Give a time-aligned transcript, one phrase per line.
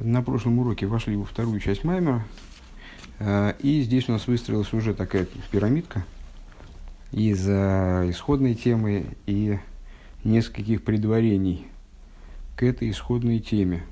[0.00, 2.24] На прошлом уроке вошли во вторую часть Маймера,
[3.18, 6.06] э, и здесь у нас выстроилась уже такая пирамидка
[7.12, 9.58] из э, исходной темы и
[10.24, 11.66] нескольких предварений
[12.56, 13.82] к этой исходной теме.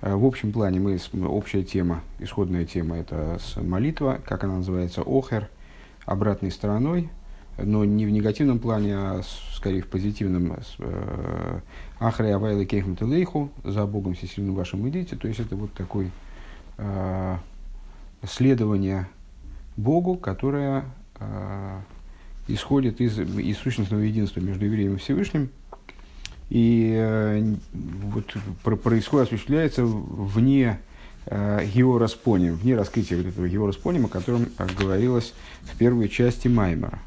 [0.00, 5.50] Э, в общем плане мы, общая тема, исходная тема– это молитва, как она называется, охер,
[6.06, 7.10] обратной стороной–
[7.58, 9.20] но не в негативном плане, а
[9.54, 10.56] скорее в позитивном.
[10.78, 11.60] Э,
[12.00, 15.16] Ахрей авайла кейхм телейху, за Богом всесильным вашим идите.
[15.16, 16.10] То есть это вот такое
[16.78, 17.36] э,
[18.24, 19.06] следование
[19.76, 20.84] Богу, которое
[21.20, 21.80] э,
[22.48, 25.50] исходит из, из сущностного единства между евреем и Всевышним.
[26.50, 28.34] И вот
[28.82, 30.80] происходит, осуществляется вне
[31.24, 36.98] э, геораспоним, вне раскрытия вот этого геораспонима, о котором говорилось в первой части Маймера.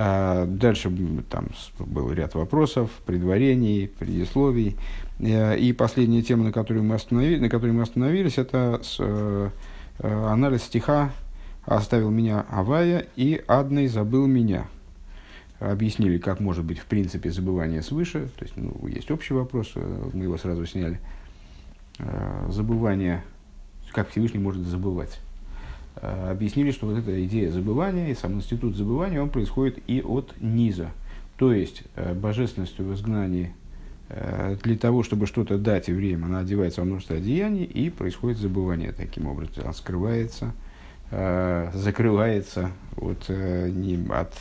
[0.00, 0.92] А, дальше
[1.28, 1.48] там
[1.80, 4.76] был ряд вопросов, предварений, предисловий.
[5.18, 9.50] Э, и последняя тема, на которой мы, остановились, на которой мы остановились, это с, э,
[9.98, 11.10] э, анализ стиха
[11.64, 14.68] «Оставил меня Авая и Адный забыл меня».
[15.58, 18.28] Объяснили, как может быть в принципе забывание свыше.
[18.38, 19.72] То есть, ну, есть общий вопрос,
[20.12, 21.00] мы его сразу сняли.
[22.48, 23.24] Забывание,
[23.90, 25.18] как Всевышний может забывать.
[26.00, 30.32] Э, объяснили, что вот эта идея забывания и сам институт забывания, он происходит и от
[30.40, 30.90] низа.
[31.36, 33.52] То есть э, божественностью в изгнании
[34.08, 38.92] э, для того, чтобы что-то дать евреям, она одевается во множество одеяний, и происходит забывание
[38.92, 39.64] таким образом.
[39.64, 40.52] Она скрывается,
[41.10, 44.34] закрывается от, не, от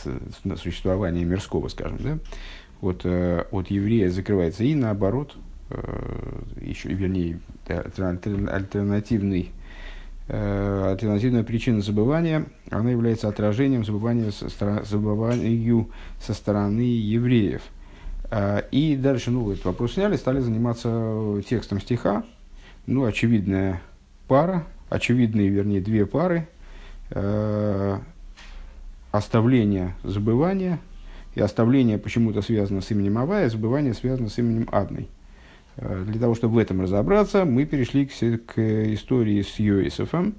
[0.57, 2.19] существования мирского, скажем, да?
[2.81, 5.37] от, от еврея закрывается и наоборот,
[6.59, 9.51] еще, вернее, альтернативный
[10.29, 15.89] альтернативная причина забывания, она является отражением забывания со, стороны, забыванию
[16.21, 17.61] со стороны евреев.
[18.29, 22.23] Э, и дальше, ну, этот вопрос сняли, стали заниматься текстом стиха.
[22.85, 23.81] Ну, очевидная
[24.27, 26.47] пара, очевидные, вернее, две пары.
[27.11, 27.99] Э,
[29.11, 30.79] оставление забывания
[31.35, 35.07] и оставление почему-то связано с именем Авая, забывание связано с именем Адной.
[35.77, 38.59] Э, для того, чтобы в этом разобраться, мы перешли к, к
[38.93, 40.35] истории с Йосифом,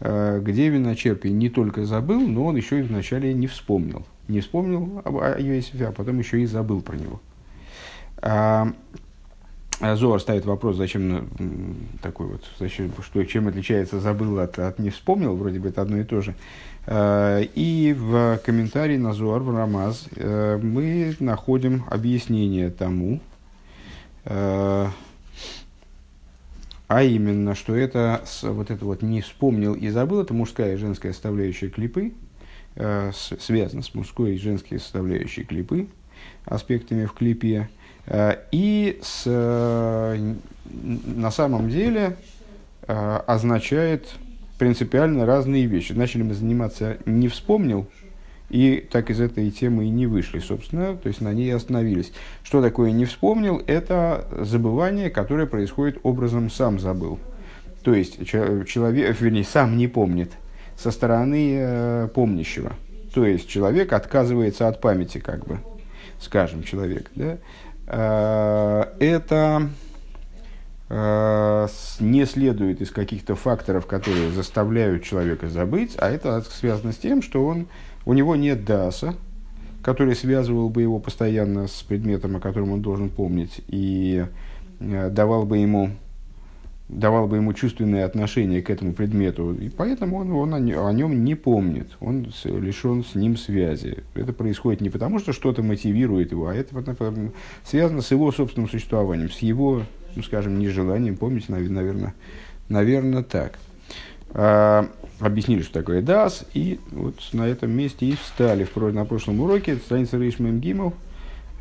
[0.00, 4.04] э, где виночерпий не только забыл, но он еще и вначале не вспомнил.
[4.28, 7.20] Не вспомнил о Йосифе, а потом еще и забыл про него.
[8.18, 8.72] А,
[9.80, 14.88] а Зоар ставит вопрос, зачем такой вот, зачем, что, чем отличается забыл от, от не
[14.88, 16.34] вспомнил, вроде бы это одно и то же.
[16.86, 23.20] Э, и в комментарии на Зоар в Рамаз мы находим объяснение тому,
[24.26, 24.92] а
[27.02, 31.68] именно, что это вот это вот не вспомнил и забыл, это мужская и женская составляющая
[31.68, 32.12] клипы,
[32.76, 35.88] э, связано с мужской и женской составляющей клипы,
[36.44, 37.68] аспектами в клипе.
[38.06, 42.16] Э, и с, на самом деле
[42.86, 44.08] означает
[44.58, 45.92] принципиально разные вещи.
[45.92, 47.88] Начали мы заниматься «не вспомнил»,
[48.48, 52.12] и так из этой темы и не вышли, собственно, то есть на ней остановились.
[52.42, 53.62] Что такое не вспомнил?
[53.66, 57.18] Это забывание, которое происходит образом «сам забыл».
[57.82, 60.32] То есть человек, вернее, сам не помнит
[60.76, 62.72] со стороны э, помнящего.
[63.14, 65.60] То есть человек отказывается от памяти, как бы,
[66.20, 67.10] скажем, человек.
[67.14, 67.38] Да?
[67.86, 69.70] Э, это
[70.88, 71.68] э,
[72.00, 77.46] не следует из каких-то факторов, которые заставляют человека забыть, а это связано с тем, что
[77.46, 77.68] он
[78.06, 79.14] у него нет даса,
[79.82, 84.24] который связывал бы его постоянно с предметом, о котором он должен помнить, и
[84.80, 85.90] э, давал бы ему
[86.88, 91.34] давал бы ему чувственное отношение к этому предмету, и поэтому он, он о, нем не
[91.34, 94.04] помнит, он лишен с ним связи.
[94.14, 96.74] Это происходит не потому, что что-то мотивирует его, а это
[97.64, 99.82] связано с его собственным существованием, с его,
[100.14, 102.14] ну, скажем, нежеланием помнить, наверное,
[102.68, 103.58] наверное так.
[105.20, 109.40] А, объяснили, что такое дас, и вот на этом месте и встали в, на прошлом
[109.40, 110.94] уроке, страница Рейшмем Гимов,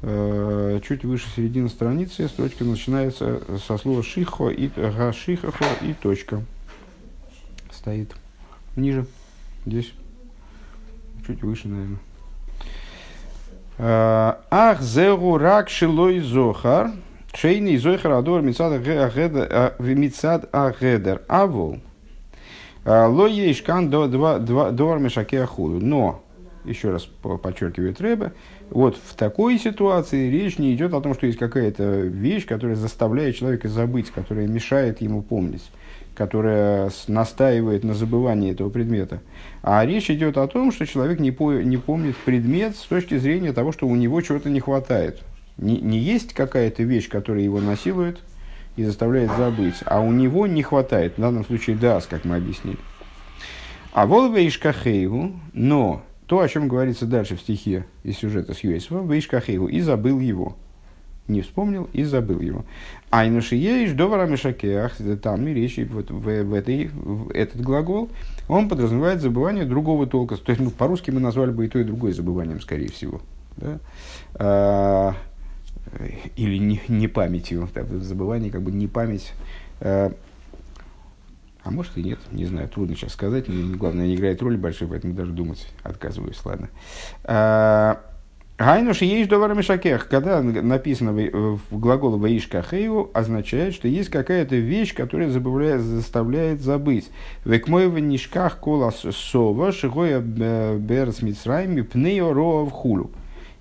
[0.02, 6.44] э, чуть выше середины страницы, строчка начинается со слова шихо и га шихохо и точка.
[7.72, 8.14] Стоит
[8.76, 9.06] ниже,
[9.66, 9.94] здесь,
[11.26, 12.00] чуть выше, наверное.
[13.78, 16.92] Э, Ах, зеру рак шилой зохар,
[17.34, 18.74] шейный зохар адор мицад
[20.54, 21.80] агедер, авол.
[22.86, 25.48] А, Ло ешкан до двор мешаке.
[25.58, 26.24] Но,
[26.64, 28.34] еще раз подчеркивает Рэбе,
[28.70, 33.36] вот в такой ситуации речь не идет о том, что есть какая-то вещь, которая заставляет
[33.36, 35.64] человека забыть, которая мешает ему помнить,
[36.14, 39.20] которая настаивает на забывании этого предмета.
[39.64, 43.52] А речь идет о том, что человек не, по, не помнит предмет с точки зрения
[43.52, 45.22] того, что у него чего-то не хватает.
[45.58, 48.20] Не, не есть какая-то вещь, которая его насилует,
[48.76, 52.78] и заставляет забыть, а у него не хватает, в данном случае дас, как мы объяснили.
[53.94, 59.18] А волва ишкахейгу, но то, о чем говорится дальше в стихе из сюжета с Юэсова,
[59.18, 60.58] ишкахейгу, и забыл его.
[61.28, 62.66] Не вспомнил и забыл его.
[63.10, 68.10] А инушиеиш довара мешакеах, там и речь вот в, в, этой, в этот глагол,
[68.48, 70.36] он подразумевает забывание другого толка.
[70.36, 73.22] То есть, ну, по-русски мы назвали бы и то, и другое забыванием, скорее всего.
[73.58, 75.16] Да?
[75.96, 76.06] А,
[76.36, 77.68] или не, не памятью.
[77.74, 79.34] Да, забывание как бы не память.
[79.80, 80.12] А,
[81.64, 83.48] а может и нет, не знаю, трудно сейчас сказать.
[83.48, 86.70] Мне, главное, не играет роли большой, поэтому даже думать отказываюсь, ладно.
[87.24, 88.02] А,
[88.58, 94.94] Гайнуш есть довар мишакех, когда написано в глаголе ваишка хейу, означает, что есть какая-то вещь,
[94.94, 97.10] которая забавляет, заставляет забыть.
[97.44, 103.12] Век мой в нишках кола сова, шигоя берс мицрайми, пнео в хулу.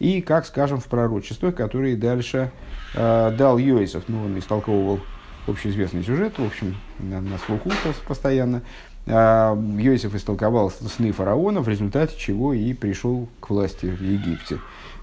[0.05, 2.51] И, как скажем, в пророчествах, которые дальше
[2.95, 5.01] э, дал Йосиф, ну, он истолковывал
[5.47, 7.71] общеизвестный сюжет, в общем, на, на слуху
[8.07, 8.61] постоянно.
[9.07, 14.59] Э, Йосиф истолковал сны фараона, в результате чего и пришел к власти в Египте.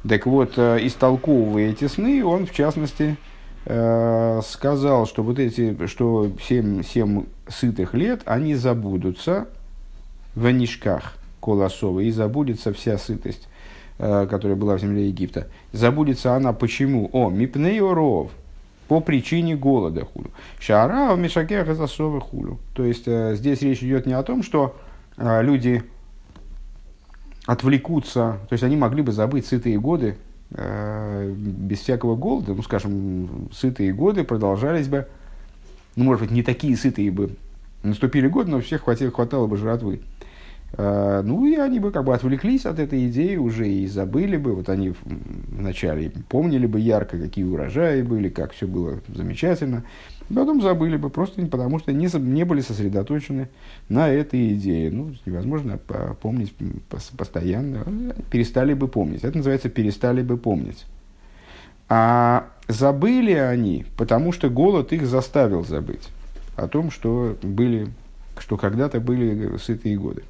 [0.08, 3.18] Так вот, э, истолковывая эти сны, он, в частности,
[3.66, 9.48] э, сказал, что вот эти, что семь, семь сытых лет, они забудутся
[10.36, 13.48] в нишках Колосова, и забудется вся сытость,
[13.98, 15.48] которая была в земле Египта.
[15.74, 17.10] Забудется она почему?
[17.14, 18.32] О, мипнеоров,
[18.88, 20.32] по причине голода хулю.
[20.60, 22.60] Шара в мишакех засовы хулю.
[22.74, 24.76] То есть, здесь речь идет не о том, что
[25.18, 25.84] люди
[27.46, 30.16] отвлекутся, то есть они могли бы забыть сытые годы
[30.52, 35.08] э, без всякого голода, ну, скажем, сытые годы продолжались бы,
[35.96, 37.32] ну, может быть, не такие сытые бы
[37.84, 40.02] наступили годы, но всех хватило, хватало бы жратвы.
[40.74, 44.56] Э, ну, и они бы как бы отвлеклись от этой идеи уже и забыли бы,
[44.56, 49.84] вот они вначале помнили бы ярко, какие урожаи были, как все было замечательно,
[50.34, 53.50] Потом забыли бы, просто потому что не, не были сосредоточены
[53.90, 54.90] на этой идее.
[54.92, 55.78] Ну, невозможно
[56.22, 56.54] помнить
[57.18, 57.86] постоянно.
[58.30, 59.24] Перестали бы помнить.
[59.24, 60.86] Это называется перестали бы помнить.
[61.90, 66.08] А забыли они, потому что голод их заставил забыть
[66.56, 67.90] о том, что были,
[68.38, 70.24] что когда-то были сытые годы.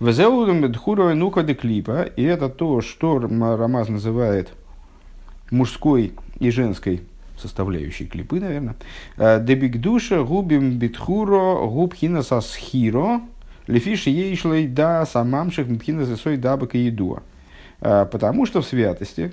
[0.00, 4.48] Бедхурова Нука де Клипа, и это то, что Рамаз называет
[5.50, 7.02] мужской и женской
[7.36, 8.76] составляющей клипы, наверное.
[9.18, 13.20] Э, Дебигдуша губим битхуро губхина сасхиро
[13.66, 17.22] лефиши ейшлей да самамших мпхина засой дабака едуа.
[17.80, 19.32] Э, потому что в святости,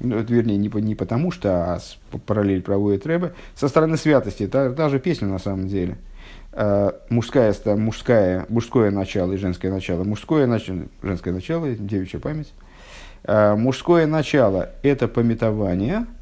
[0.00, 1.78] ну, вернее, не, не потому что, а
[2.26, 5.96] параллель проводит Рэбе, со стороны святости, та, та же песня на самом деле.
[6.56, 10.04] Uh, мужское, мужское, мужское начало и женское начало.
[10.04, 12.52] Мужское начало, женское начало, девичья память.
[13.24, 16.06] Uh, мужское начало– это пометование–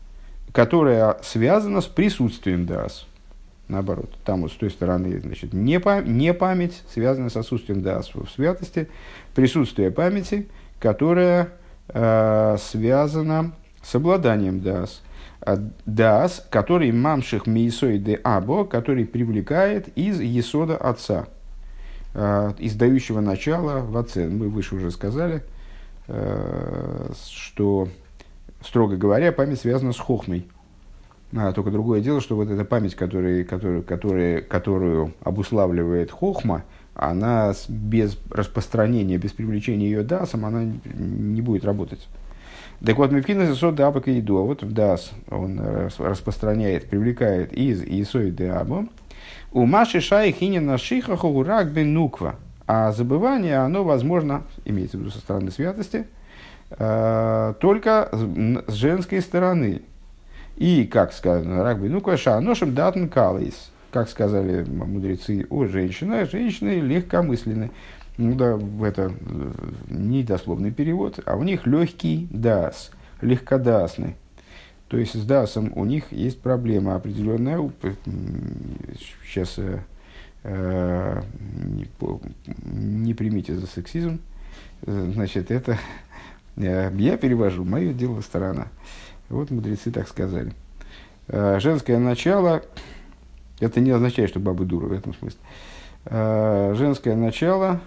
[0.53, 3.07] которая связана с присутствием дас.
[3.69, 8.15] Наоборот, там вот с той стороны, значит, не, пам- не память, связана с отсутствием дас
[8.15, 8.89] в святости,
[9.35, 11.51] присутствие памяти, которая
[11.89, 13.53] э, связана
[13.83, 15.03] с обладанием дас.
[15.45, 21.27] А дас, который мамших миисой де або, который привлекает из есода отца,
[22.15, 24.29] э, из дающего начала в отце.
[24.29, 25.43] Мы выше уже сказали,
[26.07, 27.89] э, что
[28.65, 30.47] строго говоря, память связана с хохмой.
[31.35, 36.63] А, только другое дело, что вот эта память, которая, которая, которая, которую обуславливает хохма,
[36.95, 42.07] она без распространения, без привлечения ее дасом, она не будет работать.
[42.85, 45.61] Так вот, Мевкина Зесо Дабака Иду, а вот в Дас он
[45.99, 48.87] распространяет, привлекает из Исои Деаба.
[49.53, 52.37] У Маши Шай Хинина Шиха Хогурак Бен Нуква.
[52.67, 56.07] А забывание, оно возможно, имеется в виду со стороны святости–
[56.79, 58.09] Э, только
[58.67, 59.83] с женской стороны.
[60.57, 66.81] И, как сказано, рагби, ну, каша, ношем датн калейс, как сказали мудрецы о женщинах, женщины
[66.81, 67.71] легкомысленны.
[68.19, 69.53] Ну да, это э,
[69.89, 72.91] не дословный перевод, а у них легкий дас,
[73.21, 74.17] легкодасный.
[74.89, 77.71] То есть с дасом у них есть проблема определенная.
[79.25, 79.81] Сейчас э,
[80.43, 81.89] э, не,
[82.65, 84.21] не примите за сексизм.
[84.85, 85.79] Значит, это
[86.57, 88.69] Э, я перевожу, мое дело сторона.
[89.29, 90.53] Вот мудрецы так сказали.
[91.29, 92.63] Э, женское начало,
[93.61, 95.39] это не означает, что бабы дуры в этом смысле.
[96.05, 97.81] Э, женское начало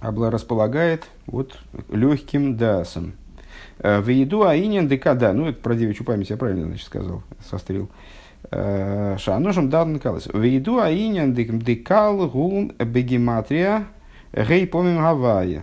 [0.00, 1.58] располагает вот
[1.90, 3.14] легким дасом.
[3.78, 7.90] В еду аинен декада, ну это про девичью память я правильно значит, сказал, сострил.
[8.50, 10.26] Шаношем дан калас.
[10.26, 13.86] В еду аинен декал гум бегематрия
[14.32, 15.62] Гей помим Гавайя.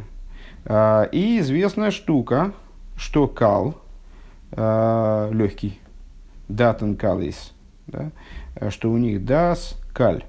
[0.65, 2.53] А, и известная штука,
[2.95, 3.81] что кал,
[4.51, 5.79] легкий,
[6.47, 7.53] датан калис,
[7.87, 8.11] да,
[8.69, 10.25] что у них дас каль.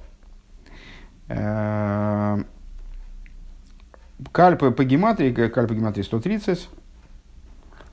[1.31, 2.43] Э,
[4.33, 6.69] каль по, гематрии, каль по гематрии 130,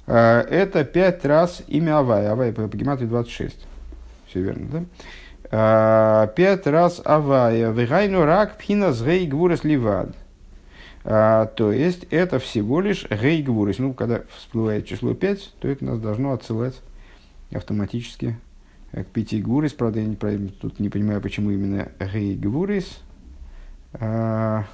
[0.07, 2.31] э, это пять раз имя Авая.
[2.31, 3.67] Авая по, гематрии 26.
[4.27, 4.67] Все верно,
[5.51, 6.25] да?
[6.25, 7.71] Э, пять раз Авая.
[7.71, 10.15] Вегайну рак пхина с гей гвурес ливад.
[11.03, 13.77] То есть, это всего лишь гей гвурес.
[13.77, 16.75] Ну, когда всплывает число 5, то это нас должно отсылать
[17.53, 18.35] автоматически
[18.91, 19.71] к пяти гвурис.
[19.71, 22.99] Правда, я не, тут не понимаю, почему именно гей гвурис.
[23.93, 24.65] А,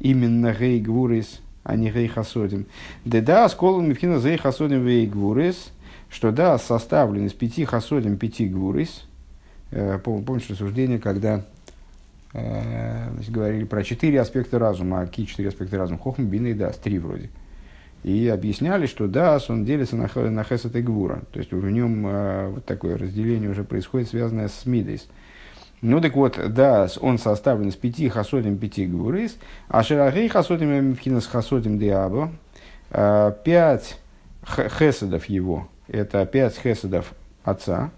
[0.00, 2.66] именно гей гвурис, а не гей хасодим.
[3.04, 5.72] Да, сколу мифхина гей хасодим гей гвурис,
[6.10, 9.04] что да, составлен из пяти хасодим пяти гвурис.
[9.70, 11.44] Э, помнишь рассуждение, когда
[12.34, 15.98] э, значит, говорили про четыре аспекта разума, а какие четыре аспекта разума?
[15.98, 17.30] Хохм, бина и дас, три вроде.
[18.04, 21.22] И объясняли, что дас, он делится на, на хесет и гвура.
[21.32, 25.06] То есть в нем э, вот такое разделение уже происходит, связанное с мидейс.
[25.82, 29.36] Ну так вот, да, он составлен из пяти хасодим пяти гурис,
[29.66, 32.30] а ширагей хасодим мимхинас хасодим диабо,
[32.92, 33.98] а, пять
[34.78, 37.12] хеседов его, это пять хеседов
[37.42, 37.90] отца,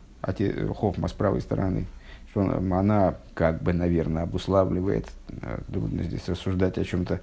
[0.75, 1.85] хохма с правой стороны,
[2.31, 5.07] что она как бы, наверное, обуславливает,
[5.71, 7.21] трудно здесь рассуждать о чем-то,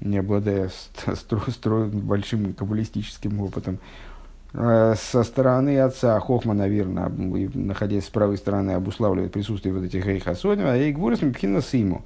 [0.00, 0.70] не обладая
[1.14, 4.09] стро, стро, большим каббалистическим опытом, Э,
[4.52, 10.76] со стороны отца Хохма, наверное, находясь с правой стороны, обуславливает присутствие вот этих гейхасодим, а
[10.76, 12.02] гейгвурис мипхина симу.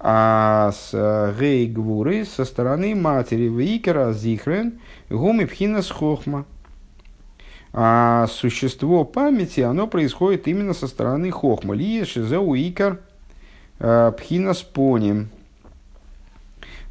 [0.00, 6.46] А с э, гейгвурис со стороны матери Вейкера Зихрен гуми пхина с Хохма.
[7.72, 11.74] А существо памяти, оно происходит именно со стороны Хохма.
[11.74, 12.98] Лия шизеу икар
[13.78, 15.28] э, пхина с поним.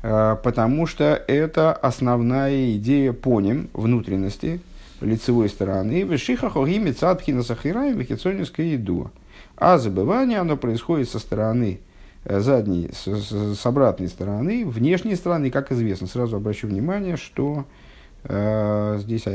[0.02, 4.60] Потому что это основная идея поним, внутренности,
[5.04, 9.12] лицевой стороны, вышиха хогими цапхина сахираем вехицонинская еду.
[9.58, 11.80] А забывание, оно происходит со стороны
[12.26, 16.08] э, задней, с, с, с обратной стороны, внешней стороны, как известно.
[16.08, 17.66] Сразу обращу внимание, что
[18.24, 19.26] э, здесь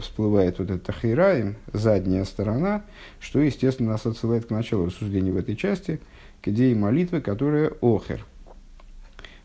[0.00, 2.82] всплывает вот это хейраем, задняя сторона,
[3.20, 6.00] что, естественно, нас отсылает к началу рассуждения в этой части,
[6.40, 8.24] к идее молитвы, которая охер.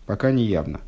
[0.06, 0.80] Пока не явно.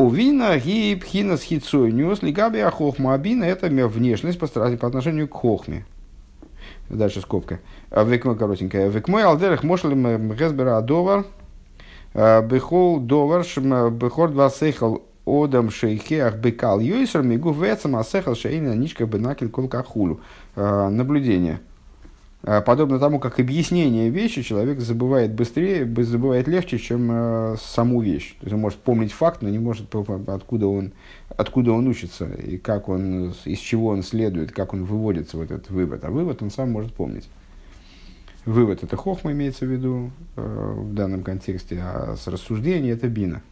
[0.00, 5.34] Увина ги пхина с хитцой нес лигаби ахохма абина это внешность по, по отношению к
[5.34, 5.84] хохме.
[6.88, 7.60] Дальше скобка.
[7.90, 8.88] А Векмой коротенькая.
[8.88, 11.26] Векмой алдерах мошлем гезбера адовар.
[12.14, 13.44] А, бехол довар
[13.90, 20.20] бехор два сехал одам шейхеах бекал йойсер мигу вецам асехал шейна ничка бенакель колкахулу.
[20.56, 21.60] А, наблюдение.
[22.42, 28.36] А, подобно тому, как объяснение вещи человек забывает быстрее, забывает легче, чем э, саму вещь.
[28.40, 30.92] То есть он может помнить факт, но не может откуда он,
[31.36, 35.68] откуда он учится, и как он, из чего он следует, как он выводится вот этот
[35.68, 36.04] вывод.
[36.04, 37.28] А вывод он сам может помнить.
[38.46, 43.42] Вывод это хохма имеется в виду э, в данном контексте, а с рассуждения это бина.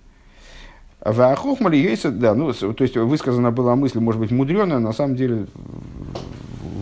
[1.04, 5.14] В Ахохмале есть, да, ну, то есть высказана была мысль, может быть, мудреная, на самом
[5.14, 5.46] деле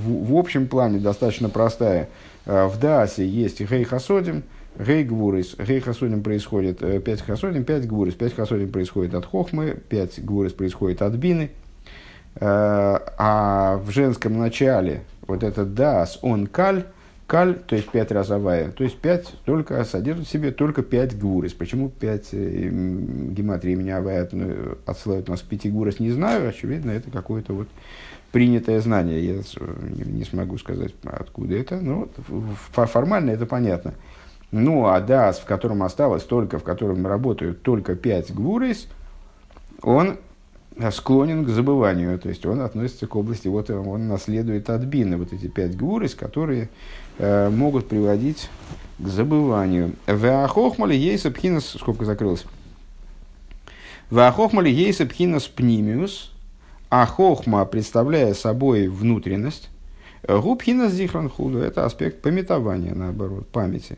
[0.06, 2.08] в, общем плане достаточно простая.
[2.46, 4.42] Э, в Даасе есть Гей Хасодим,
[4.78, 5.56] Гей Гвурис.
[5.58, 8.14] Гей Хасодим происходит 5 э, Хасодим, 5 Гвурис.
[8.14, 11.50] 5 Хасодим происходит от Хохмы, 5 Гвурис происходит от Бины.
[12.36, 16.84] Э, а в женском начале вот этот Даас, он Каль,
[17.26, 21.18] Каль, то есть 5 раз Авая, то есть 5 только содержит в себе только 5
[21.18, 21.54] гурис.
[21.54, 24.28] Почему 5 гематрии меня Авая
[24.86, 26.48] отсылают нас к 5 гурис, не знаю.
[26.48, 27.68] Очевидно, это какое-то вот
[28.36, 29.24] принятое знание.
[29.24, 29.42] Я
[30.04, 32.06] не смогу сказать, откуда это, но
[32.70, 33.94] формально это понятно.
[34.52, 38.88] Ну, а дас, в котором осталось только, в котором работают только пять гвурис,
[39.80, 40.18] он
[40.90, 45.32] склонен к забыванию, то есть он относится к области, вот он наследует от бины, вот
[45.32, 46.68] эти пять гвурис, которые
[47.16, 48.50] э, могут приводить
[48.98, 49.94] к забыванию.
[50.06, 52.44] Веахохмали ейса пхинас, сколько закрылось?
[54.10, 56.35] Веахохмали ейса пхинас пнимиус,
[56.90, 59.70] а хохма, представляя собой внутренность,
[60.26, 63.96] губхина зихран худу, это аспект пометования, наоборот, памяти.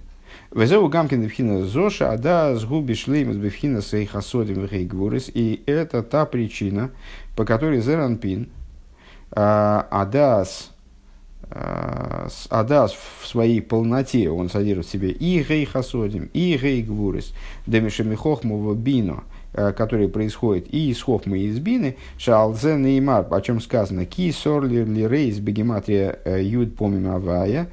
[0.52, 5.30] Везеу гамкин бифхина зоша, а да сгуби шлейм бифхина сейхасодим гейгвурис.
[5.32, 6.90] И это та причина,
[7.36, 8.48] по которой зеранпин,
[9.30, 10.70] а, адас,
[11.50, 17.32] а, адас в своей полноте, он содержит в себе и гейхасодим, и гейгвурис,
[17.66, 24.04] демишемихохмова бино– которые происходят и из Хохмы, и из Бины, Шалзе Неймар, о чем сказано,
[24.04, 27.68] Ки Сорли Ли Рейс Бегематрия э, Юд Помим Авая,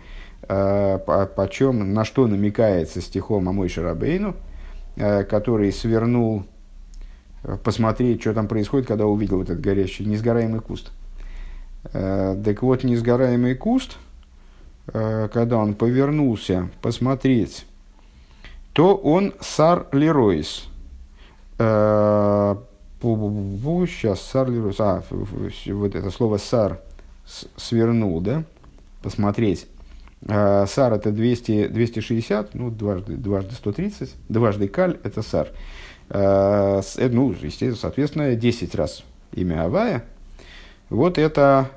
[0.47, 4.35] э, почем, на что намекается стихом Амой Шарабейну,
[4.95, 6.45] который свернул
[7.63, 10.91] посмотреть, что там происходит, когда увидел этот горящий, несгораемый куст.
[11.93, 13.97] Э, так вот, несгораемый куст,
[14.87, 17.65] э, когда он повернулся посмотреть,
[18.73, 20.67] то он сар леройс.
[23.87, 24.79] Сейчас сар леройс.
[24.79, 26.79] А, вот это слово сар
[27.55, 28.43] свернул, да?
[29.01, 29.67] Посмотреть.
[30.27, 35.49] Э, сар это 200, 260, ну, дважды, дважды 130, дважды каль это сар.
[36.07, 36.81] Ну,
[37.31, 40.05] естественно, соответственно, 10 раз имя Авая.
[40.89, 41.71] Вот это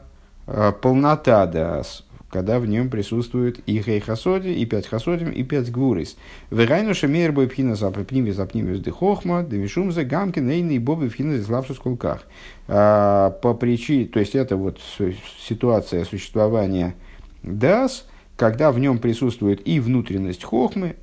[0.51, 5.71] Э, полнота дас, когда в нем присутствует и хей хасоди, и пять хасодим, и пять
[5.71, 6.17] гвурис.
[6.51, 11.09] Верайну шемер бой пхина за пними за пними с дыхохма, девишум за гамки нейный бобы
[11.09, 12.25] пхина из лавши скулках.
[12.67, 14.79] По причине, то есть это вот
[15.41, 16.95] ситуация существования
[17.43, 18.07] дас,
[18.37, 20.97] когда в нем присутствует и внутренность хохмы,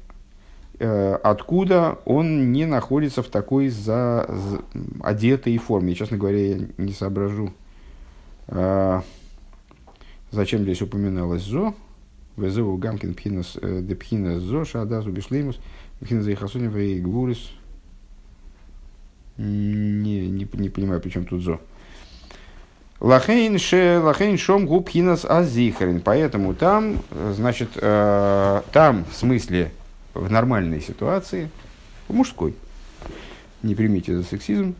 [0.79, 4.61] э, откуда он не находится в такой за, за
[5.03, 5.95] одетой форме.
[5.95, 7.51] Честно говоря, я не соображу.
[10.35, 11.73] Зачем здесь упоминалось зо?
[12.35, 15.57] Везову гамкин пхинас э, депхинас зо шадазу бишлеймус
[16.01, 17.51] пхинас заихасуним и гвурис.
[19.37, 21.61] Не, не, не понимаю, при тут зо.
[22.99, 26.01] Лахейн ше шом губхинас азихарин.
[26.01, 26.97] Поэтому там,
[27.31, 29.71] значит, э, там в смысле
[30.13, 31.49] в нормальной ситуации,
[32.09, 32.55] в мужской,
[33.63, 34.75] не примите за сексизм,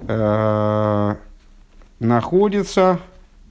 [0.00, 1.14] э,
[2.00, 3.00] находится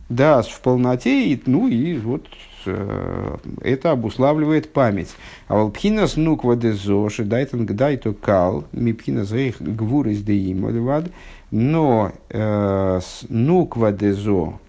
[0.10, 2.26] да, в полноте, и, ну и вот
[2.66, 5.16] э, это обуславливает память.
[5.48, 11.12] А волпхинас нуква де зоши, дайтан гдайто кал, мипхинас рейх гвурис де имодвад,
[11.52, 13.00] но э,
[13.30, 14.60] нуква де зо,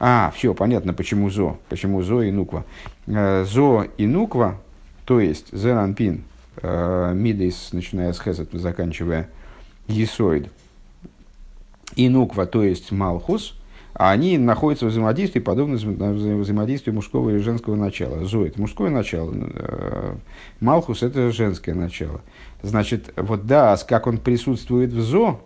[0.00, 2.64] а, все, понятно, почему зо, почему зо и нуква.
[3.06, 4.56] Э, зо и нуква,
[5.04, 6.24] то есть зеранпин,
[6.62, 9.28] э, мидейс, начиная с хесет, заканчивая
[9.88, 10.50] есоид,
[11.96, 13.54] и нуква, то есть малхус–
[13.98, 18.24] они находятся в взаимодействии, подобно взаимодействию мужского и женского начала.
[18.24, 20.14] Зо– мужское начало, э,
[20.60, 22.20] Малхус– это женское начало.
[22.62, 25.40] Значит, вот да, как он присутствует в Зо,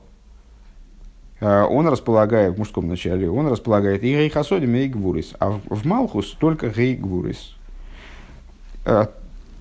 [1.41, 6.37] э, он располагает в мужском начале, он располагает и Рейхасодим, и Гвурис, а в Малхус
[6.39, 7.57] только Рей Гвурис.
[8.85, 9.07] Э,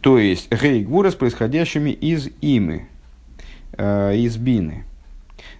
[0.02, 2.88] то есть Рей Гвурис, происходящими из имы,
[3.78, 4.84] из бины–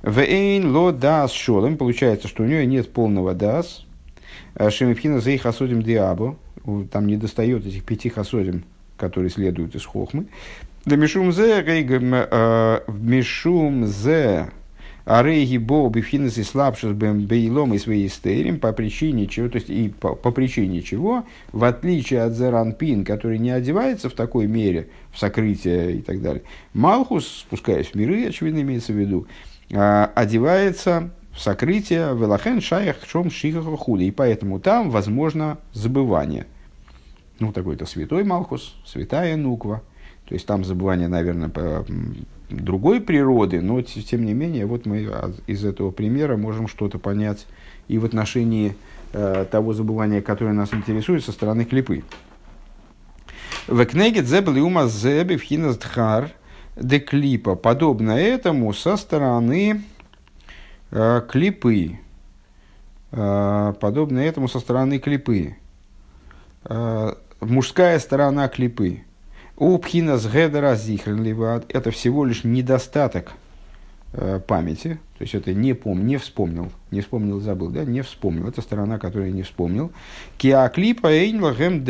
[0.04, 1.78] Вейн ло дас шолем.
[1.78, 3.86] Получается, что у нее нет полного дас.
[4.56, 6.38] Э, Шемипхина за их осудим диабо.
[6.92, 8.64] Там не достает этих пяти хасодим,
[8.98, 10.26] которые следуют из хохмы.
[10.86, 14.50] Да мишум зе э, мишум зе
[15.06, 19.90] Арейги Бо Бифхинес и слабшис Бейлом и своей стерим по причине чего, то есть и
[19.90, 25.20] по, по причине чего, в отличие от Зеранпин, который не одевается в такой мере, в
[25.20, 31.40] сокрытие и так далее, Малхус, спускаясь в миры, очевидно имеется в виду, а, одевается в
[31.40, 33.94] сокрытие велахен шаях шом шихаха.
[34.00, 36.46] И поэтому там возможно забывание.
[37.40, 39.82] Ну, такой-то святой Малхус, святая Нуква.
[40.28, 41.52] То есть там забывание, наверное,
[42.50, 45.10] другой природы, но тем не менее, вот мы
[45.48, 47.48] из этого примера можем что-то понять
[47.88, 48.76] и в отношении
[49.14, 52.04] э, того забывания, которое нас интересует со стороны клипы.
[53.68, 55.78] В книге Зебл и Ума Зебе в Хинас
[57.00, 59.82] клипа, подобно этому со стороны
[60.92, 62.00] э, клипы.
[63.12, 65.56] Э, подобно этому со стороны клипы.
[66.66, 69.02] Э, мужская сторона клипы.
[69.58, 70.76] У пхина с гедера
[71.70, 73.34] это всего лишь недостаток
[74.46, 78.62] памяти, то есть это не пом, не вспомнил, не вспомнил, забыл, да, не вспомнил, это
[78.62, 79.94] сторона, которая не вспомнил.
[80.38, 81.86] Киаклипа эйнлагем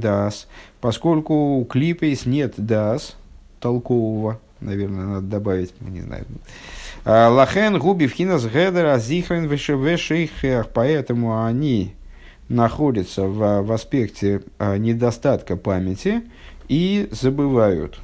[0.00, 0.48] дас,
[0.80, 3.16] поскольку у клипейс нет дас,
[3.62, 6.26] толкового, наверное, надо добавить, не знаю.
[7.04, 11.94] А, Лахен губи вхинас гедера зихрен вешейхех, поэтому они
[12.48, 16.22] находятся в, в аспекте а, недостатка памяти
[16.68, 17.98] и забывают.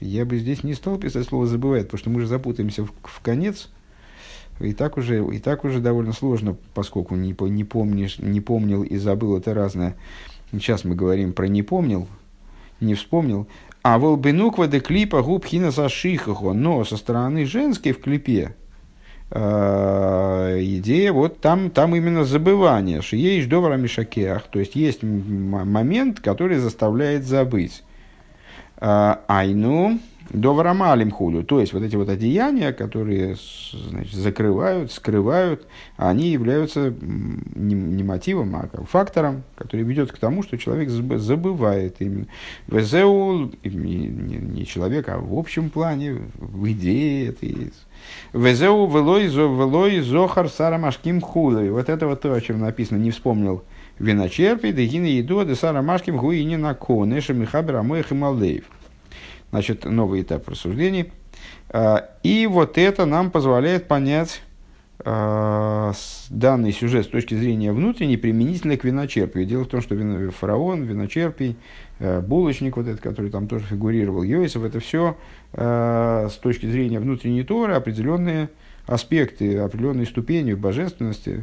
[0.00, 3.20] Я бы здесь не стал писать слово «забывает», потому что мы же запутаемся в, в
[3.20, 3.70] конец,
[4.60, 8.96] и так, уже, и так уже довольно сложно, поскольку не, не, помнишь, не помнил и
[8.96, 9.96] забыл, это разное.
[10.52, 12.08] Сейчас мы говорим про «не помнил»,
[12.82, 13.46] не вспомнил.
[13.82, 16.52] А волбенуква де клипа губ хина зашихахо.
[16.52, 18.54] Но со стороны женской в клипе
[19.30, 26.58] э, идея, вот там, там именно забывание, есть довара мишакеах, то есть есть момент, который
[26.58, 27.82] заставляет забыть.
[28.78, 30.00] Айну,
[30.32, 31.44] Доварамалим худу.
[31.44, 33.36] То есть, вот эти вот одеяния, которые
[33.72, 35.66] значит, закрывают, скрывают,
[35.96, 42.26] они являются не, не мотивом, а фактором, который ведет к тому, что человек забывает именно.
[42.66, 47.86] Везеу, не, не, не человек, а в общем плане, в идее это есть.
[48.32, 51.70] Велой, велой зохар сарамашким худой.
[51.70, 53.64] Вот это вот то, о чем написано, не вспомнил
[53.98, 58.64] виночерпи, дегина еду, де сарамашким гуини на коне, шамихабер амоих и малдеев.
[59.52, 61.12] Значит, новый этап рассуждений.
[61.68, 64.40] А, и вот это нам позволяет понять
[65.04, 65.92] а,
[66.30, 69.44] данный сюжет с точки зрения внутренней применительно к виночерпию.
[69.44, 69.94] Дело в том, что
[70.30, 71.58] фараон, виночерпий,
[72.00, 75.16] а, булочник, вот этот, который там тоже фигурировал, Йосиф, это все
[75.52, 78.48] с точки зрения внутренней Торы определенные
[78.86, 81.42] аспекты, определенной ступени божественности,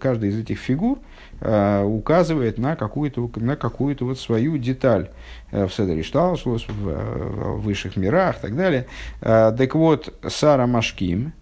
[0.00, 0.98] каждая из этих фигур
[1.40, 5.10] э, указывает на какую-то, на какую-то вот свою деталь
[5.52, 8.86] э, в Седере Шталшлос, в, в высших мирах и так далее.
[9.20, 11.32] Э, так вот, Сара Машким,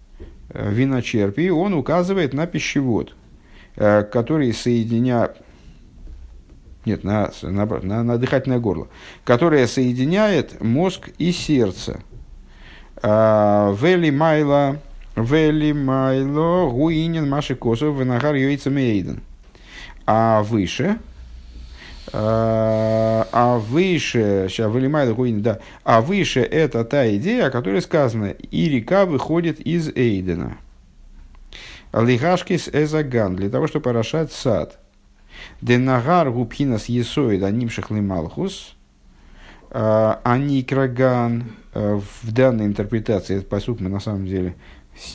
[0.49, 3.15] э, виночерпий, он указывает на пищевод,
[3.77, 5.37] э, который соединяет
[6.85, 8.89] нет, на, на, на, на дыхательное горло,
[9.23, 11.99] которое соединяет мозг и сердце.
[13.01, 14.77] Э, Вели Майла
[15.15, 19.21] Вели майло гуинин маши косов венагар йойца мейден.
[20.05, 20.99] А выше,
[22.13, 28.25] а, а выше, сейчас вылимает гуин, да, а выше это та идея, о которой сказано,
[28.25, 30.57] и река выходит из Эйдена.
[31.93, 34.79] Лихашкис эзаган, для того, чтобы порошать сад.
[35.61, 38.75] Денагар губхинас есоид анимших лималхус,
[39.71, 44.55] аникраган, в данной интерпретации, этот посуд мы на самом деле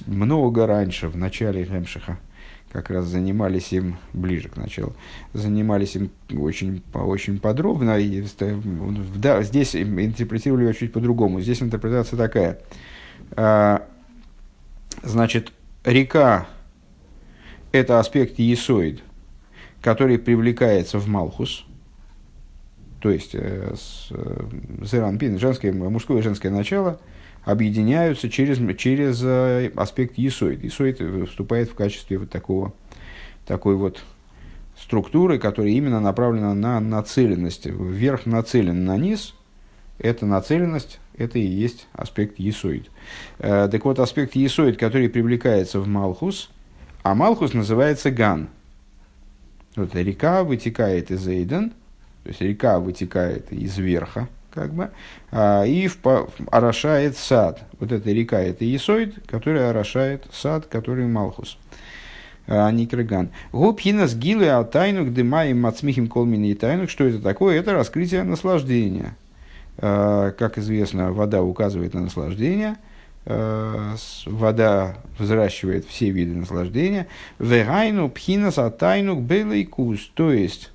[0.07, 2.19] много раньше, в начале Гемшиха,
[2.71, 4.95] как раз занимались им, ближе к началу,
[5.33, 7.99] занимались им очень, очень подробно.
[7.99, 8.25] И,
[9.17, 11.41] да, здесь интерпретировали его чуть по-другому.
[11.41, 12.61] Здесь интерпретация такая.
[13.33, 13.87] А,
[15.03, 15.53] значит,
[15.85, 16.47] река–
[17.73, 19.03] это аспект есоид,
[19.81, 21.65] который привлекается в Малхус,
[23.01, 23.75] то есть э,
[24.11, 24.45] э,
[24.83, 27.01] Зеранпин, женское, мужское и женское начало–
[27.45, 30.63] объединяются через, через э, аспект есоид.
[30.63, 32.73] Есоид вступает в качестве вот такого,
[33.47, 34.03] такой вот
[34.79, 37.67] структуры, которая именно направлена на нацеленность.
[37.67, 39.35] Вверх нацелен на низ.
[39.99, 42.91] Это нацеленность, это и есть аспект есоид.
[43.39, 46.51] Э, так вот, аспект есоид, который привлекается в Малхус,
[47.03, 48.49] а Малхус называется Ган.
[49.77, 51.71] Вот река вытекает из Эйден,
[52.23, 54.91] то есть река вытекает из верха, как бы,
[55.31, 55.99] а, и в,
[56.51, 57.63] орошает сад.
[57.79, 61.59] Вот эта река, это Есоид, которая орошает сад, который Малхус.
[62.47, 63.31] А не Крыган.
[63.53, 66.89] Губхинас гилы а тайну дыма и мацмихим колмини и тайну.
[66.89, 67.59] Что это такое?
[67.59, 69.17] Это раскрытие наслаждения.
[69.79, 72.77] А, как известно, вода указывает на наслаждение.
[73.27, 77.07] Вода взращивает все виды наслаждения.
[77.39, 78.11] Вегайну
[78.57, 80.11] а тайну белый кус.
[80.15, 80.71] То есть,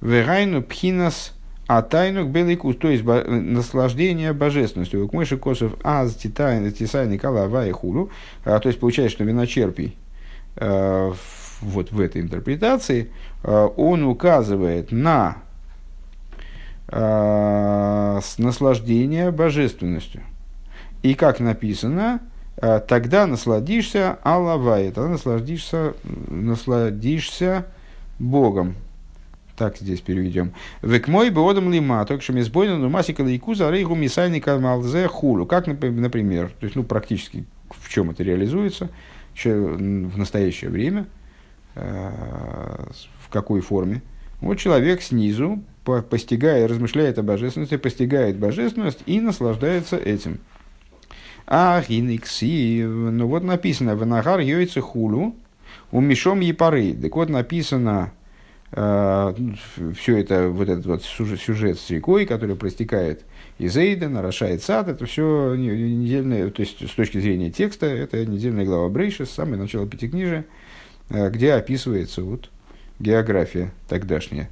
[0.00, 1.34] Верайну пхинас
[1.68, 5.06] а тайнук беликус, то есть наслаждение божественностью.
[5.06, 8.10] К мыши косов аз титайн тисай никола авая хулу.
[8.42, 9.94] То есть получается, что виночерпий
[10.56, 11.12] э,
[11.60, 13.10] вот в этой интерпретации
[13.44, 15.36] э, он указывает на
[16.88, 20.22] э, наслаждение божественностью.
[21.02, 22.20] И как написано,
[22.56, 25.92] тогда насладишься Аллавай, тогда насладишься,
[26.28, 27.66] насладишься
[28.18, 28.74] Богом.
[29.58, 30.52] Так здесь переведем.
[30.82, 35.46] Век мой бы одам лима, только что мизбойна, но масика лейкуза, рейгу мисайника малзе хулу.
[35.46, 38.88] Как, например, то есть, ну, практически в чем это реализуется
[39.44, 41.06] в настоящее время,
[41.74, 42.10] э,
[43.20, 44.02] в какой форме.
[44.40, 50.38] Вот человек снизу, постигая, размышляет о божественности, постигает божественность и наслаждается этим.
[51.48, 54.40] А гиникси, ну вот написано, в нагар
[54.80, 55.34] хулу,
[55.90, 56.92] у мишом епары.
[56.94, 58.12] Так вот написано,
[58.70, 63.24] все это, вот этот вот сюжет с рекой, который простекает
[63.58, 68.64] из Эйдена, орошает сад, это все недельное, то есть с точки зрения текста, это недельная
[68.64, 70.44] глава Брейша, с самого начала Пятикнижия,
[71.10, 72.50] э, где описывается вот
[73.00, 74.48] география тогдашняя.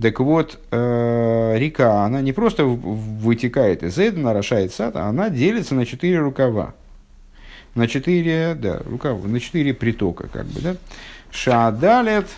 [0.00, 5.74] Так вот, э, река, она не просто вытекает из Эйдена, орошает сад, а она делится
[5.74, 6.74] на четыре рукава.
[7.74, 10.76] На четыре, да, рукава, на четыре притока, как бы, да.
[11.30, 12.28] Шадалет,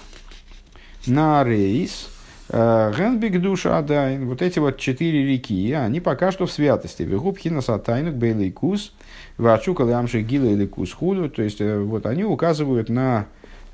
[1.06, 2.08] на рейс,
[2.48, 7.02] э, Генбик душа Адайн, вот эти вот четыре реки, они пока что в святости.
[7.02, 8.92] Вегубхи на сатайнук бейлый кус,
[9.38, 11.28] вачука лямши гила или худу.
[11.28, 13.26] То есть, э, вот они указывают на...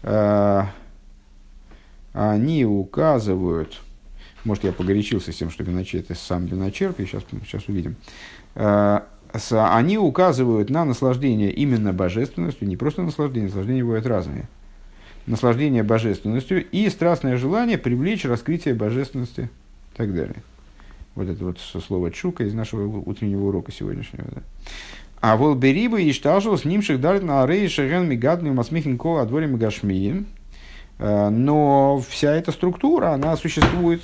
[0.03, 0.65] Э,
[2.13, 3.81] они указывают
[4.45, 7.95] Может, я погорячился с тем, что виночерпий сам виночерпий, сейчас, сейчас увидим.
[8.55, 14.49] Они указывают на наслаждение именно божественностью, не просто наслаждение, наслаждение бывают разные.
[15.27, 19.51] Наслаждение божественностью и страстное желание привлечь раскрытие божественности
[19.93, 20.43] и так далее.
[21.15, 24.25] Вот это вот слово «чука» из нашего утреннего урока сегодняшнего.
[24.35, 24.43] Да.
[25.21, 30.27] А волбериба и штажил с ним шехдалит на арей шеген мигадный масмихин кол адворе мигашмиин.
[30.99, 34.03] Э, но вся эта структура, она существует,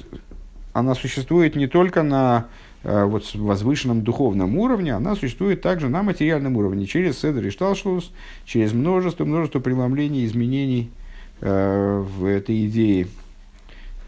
[0.75, 2.49] она существует не только на
[2.83, 8.13] э, вот, возвышенном духовном уровне, она существует также на материальном уровне, через Седр и Шталшлус,
[8.45, 10.91] через множество, множество преломлений, изменений
[11.41, 13.09] в этой идее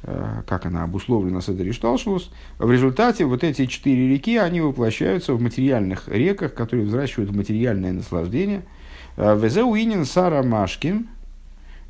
[0.05, 5.35] Э, как она обусловлена с этой Шталшус, в результате вот эти четыре реки, они воплощаются
[5.35, 8.63] в материальных реках, которые взращивают материальное наслаждение.
[9.17, 11.09] Э, Везеуинин Сара Машкин,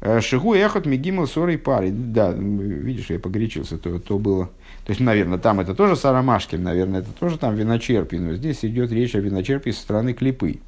[0.01, 1.91] э, Шигу эхот мигимал сорой пари.
[1.91, 4.47] Да, видишь, я погорячился, то, то было.
[4.87, 8.91] То есть, наверное, там это тоже Сарамашкин, наверное, это тоже там виночерпий, но здесь идет
[8.91, 10.61] речь о виночерпии со стороны клипы.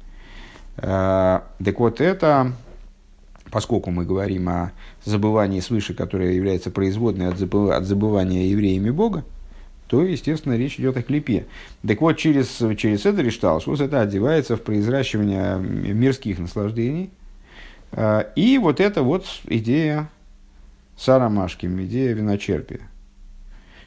[0.75, 2.53] Так вот, это
[3.51, 4.71] поскольку мы говорим о
[5.03, 7.71] забывании свыше, которое является производной от, забыв...
[7.71, 9.23] от забывания евреями Бога,
[9.87, 11.47] то, естественно, речь идет о клипе.
[11.85, 17.11] Так вот, через, через это Ришталшус это одевается в произращивание мирских наслаждений.
[17.91, 20.09] А, и вот это вот идея
[20.97, 22.81] Сарамашким, идея виночерпия.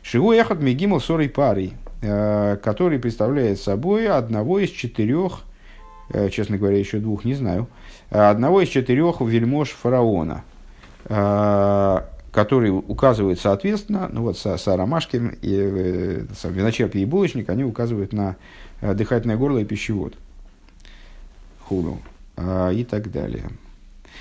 [0.02, 1.72] Шигу эхот мегимал сорой парой,
[2.02, 5.40] а, который представляет собой одного из четырех,
[6.10, 7.66] э, честно говоря, еще двух не знаю,
[8.14, 10.44] одного из четырех вельмож фараона,
[11.06, 12.00] э,
[12.32, 18.36] который указывает, соответственно, ну вот Сара Машкин, и, э, виночерпий и булочник, они указывают на
[18.80, 20.14] дыхательное горло и пищевод.
[21.60, 21.98] Худу.
[22.36, 23.44] И так далее.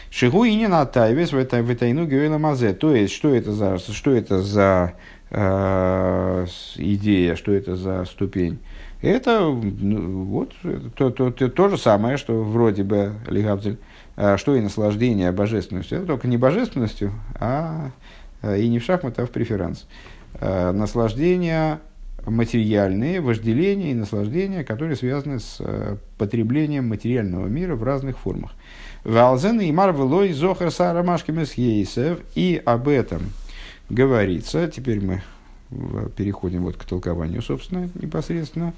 [0.09, 2.73] Шигу и не на тайвес в тайну геойла мазе.
[2.73, 4.93] То есть, что это за, что это за
[5.31, 6.45] э,
[6.77, 8.59] идея, что это за ступень?
[9.03, 10.53] Это ну, вот,
[10.95, 13.77] то, то, то, то же самое, что вроде бы Лигабзель,
[14.15, 15.97] а, что и наслаждение божественностью.
[15.97, 17.91] Это только не божественностью, а,
[18.41, 19.87] а и не в шахмат, а в преферанс.
[20.39, 21.79] А, наслаждение
[22.25, 25.59] материальные, вожделения и наслаждения, которые связаны с
[26.17, 28.51] потреблением материального мира в разных формах.
[29.03, 33.23] Валзен и Марвелой Зохар Сара Машкимес И об этом
[33.89, 35.21] говорится, теперь мы
[36.15, 38.73] переходим вот к толкованию, собственно, непосредственно.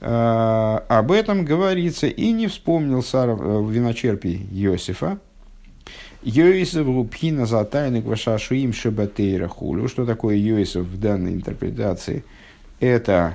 [0.00, 5.18] А, об этом говорится и не вспомнил Сара в э, виночерпий Иосифа.
[6.22, 9.88] Йосиф Рубхина за тайны Квашашуим Шабатейра Хулю.
[9.88, 12.24] Что такое Йосиф в данной интерпретации?
[12.80, 13.34] Это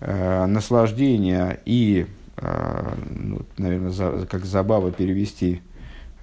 [0.00, 5.60] э, наслаждение и, э, ну, наверное, за, как забава перевести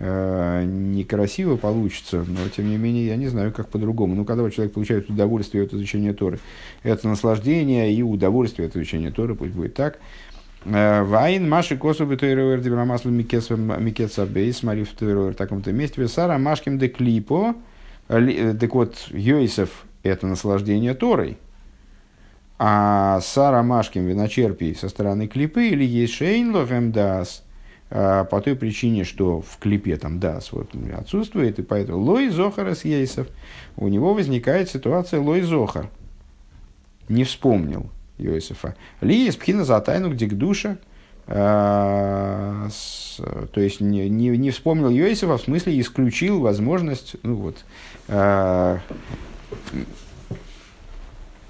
[0.03, 4.15] Э, некрасиво получится, но тем не менее я не знаю, как по-другому.
[4.15, 6.39] Ну, когда человек получает удовольствие от изучения Торы,
[6.81, 9.99] это наслаждение и удовольствие от изучения Торы, пусть будет так.
[10.65, 16.07] Э, Вайн Маши Косу Бетойровер Дебрамаслу Микеца Бейс, Мари в в таком-то месте.
[16.07, 17.53] Сара Машким де Клипо.
[18.07, 21.37] Э, так вот, Йосиф– это наслаждение Торой.
[22.57, 27.50] А Сара Машким виночерпий со стороны клипы или есть Шейн Лохем Дас– а,
[27.91, 32.85] по той причине, что в клипе там дас вот, отсутствует, и поэтому лой зохар с
[32.85, 33.27] ейсов,
[33.75, 35.89] у него возникает ситуация лой зохар.
[37.09, 38.75] Не вспомнил Иосифа.
[39.01, 40.77] Ли из пхина за тайну где к душе,
[41.27, 42.69] а,
[43.51, 47.57] то есть не, не, не вспомнил Иосифа, в смысле исключил возможность, ну вот,
[48.07, 48.79] а,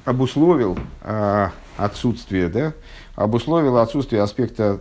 [0.06, 0.76] обусловил
[1.78, 2.74] отсутствие, да,
[3.14, 4.80] обусловил отсутствие аспекта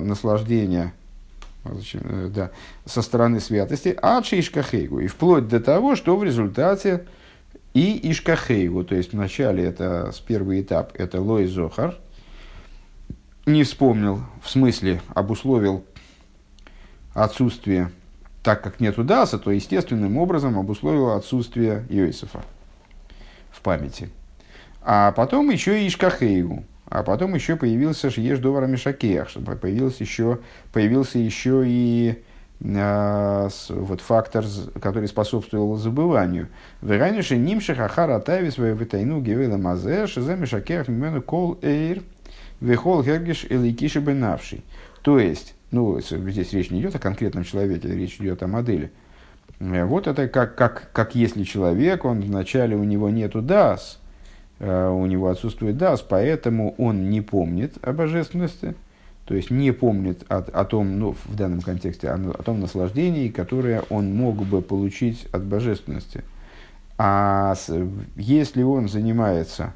[0.00, 1.01] наслаждения а
[1.64, 2.50] зачем, э, да,
[2.84, 5.00] со стороны святости, а Ишкахейгу.
[5.00, 7.06] И вплоть до того, что в результате
[7.74, 11.96] и Ишкахейгу, то есть вначале это с первый этап, это Лой Зохар,
[13.46, 15.84] не вспомнил, в смысле обусловил
[17.14, 17.90] отсутствие,
[18.42, 22.42] так как нету Даса, то естественным образом обусловил отсутствие Йосифа
[23.50, 24.10] в памяти.
[24.82, 26.64] А потом еще и Ишкахейгу.
[26.92, 29.30] А потом еще появился Шиеш Довара Мишакеях,
[29.62, 30.40] появился еще,
[30.74, 32.22] появился еще и
[32.60, 34.44] э, вот фактор,
[34.78, 36.48] который способствовал забыванию.
[36.82, 42.02] Вераниши нимших ахара тайвис витайну гевела мазе шизе Мишакеях мимену кол эйр
[42.60, 44.62] вехол хергиш эликиши бенавший.
[45.00, 48.92] То есть, ну, здесь речь не идет о конкретном человеке, речь идет о модели.
[49.60, 53.98] Э, вот это как, как, как если человек, он вначале у него нету дас,
[54.62, 58.74] у него отсутствует дас, поэтому он не помнит о божественности,
[59.24, 63.28] то есть не помнит о, о том, ну, в данном контексте, о, о том наслаждении,
[63.28, 66.22] которое он мог бы получить от божественности.
[66.96, 67.74] А с,
[68.14, 69.74] если он занимается,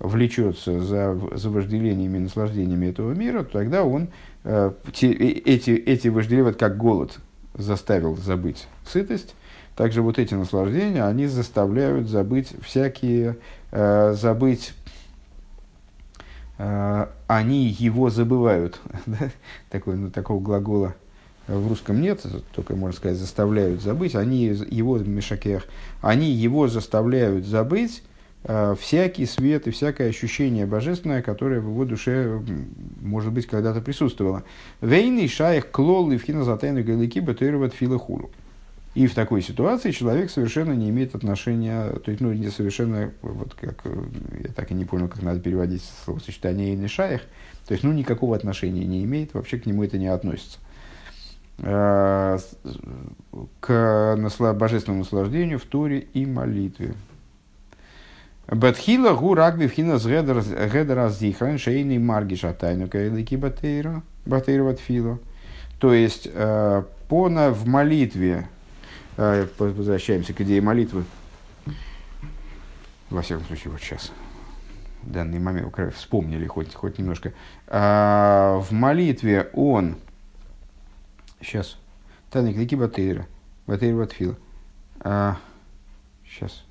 [0.00, 4.08] влечется за, за вожделениями и наслаждениями этого мира, то тогда он
[4.42, 7.18] э, те, эти, эти вожделения, вот как голод
[7.54, 9.34] заставил забыть сытость,
[9.76, 13.36] также вот эти наслаждения, они заставляют забыть всякие,
[13.72, 14.74] э, забыть,
[16.58, 18.80] э, они его забывают.
[19.70, 20.94] Такой, ну, такого глагола
[21.48, 24.14] в русском нет, только, можно сказать, заставляют забыть.
[24.14, 25.66] Они его, Мишакех,
[26.00, 28.02] они его заставляют забыть
[28.78, 32.42] всякий свет и всякое ощущение божественное, которое в его душе,
[33.00, 34.44] может быть, когда-то присутствовало.
[34.80, 38.30] Вейный шаях клол и вхина затайну галики батырват филахулу.
[38.94, 43.54] И в такой ситуации человек совершенно не имеет отношения, то есть, ну, не совершенно, вот
[43.54, 44.04] как, э,
[44.44, 47.22] я так и не понял, как надо переводить словосочетание «и шаях»,
[47.66, 50.58] то есть, ну, никакого отношения не имеет, вообще к нему это не относится.
[51.58, 52.38] Э,
[53.58, 54.16] к
[54.54, 56.94] божественному наслаждению в Туре и молитве.
[58.46, 65.18] Батхила гу рагби вхина с гедера зихран шейный марги шатайну кайлики батейра батейра ватфила.
[65.78, 68.48] То есть, э, по, в молитве
[69.16, 71.04] возвращаемся к идее молитвы.
[73.10, 74.12] Во всяком случае, вот сейчас,
[75.02, 77.32] в данный момент, вспомнили хоть, хоть немножко.
[77.68, 79.96] А, в молитве он,
[81.40, 81.78] сейчас,
[82.30, 83.26] Таник Лики Батейра,
[83.66, 84.36] Батейра Батфила.
[85.00, 85.36] А,
[86.26, 86.64] сейчас.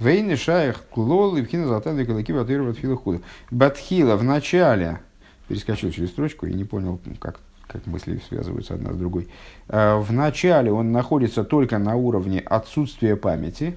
[0.00, 3.20] Вейны шаях клол и вхина золотая калаки батырова тфила худа.
[3.50, 5.00] Батхила в начале,
[5.46, 9.28] перескочил через строчку и не понял, как, как мысли связываются одна с другой.
[9.68, 13.76] А, в начале он находится только на уровне отсутствия памяти.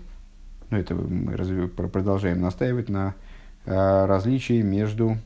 [0.69, 3.15] Ну, это мы продолжаем настаивать на
[3.65, 5.17] а, различии между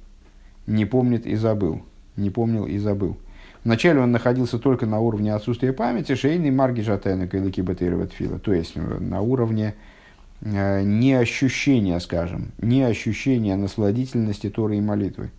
[0.65, 1.83] не помнит и забыл.
[2.15, 3.17] Не помнил и забыл.
[3.63, 8.39] Вначале он находился только на уровне отсутствия памяти, шейный марги жатайна кайлики батырова тфила.
[8.39, 9.86] То есть на уровне Э,
[10.41, 15.31] не ощущение, скажем, не ощущение насладительности Торы и молитвы.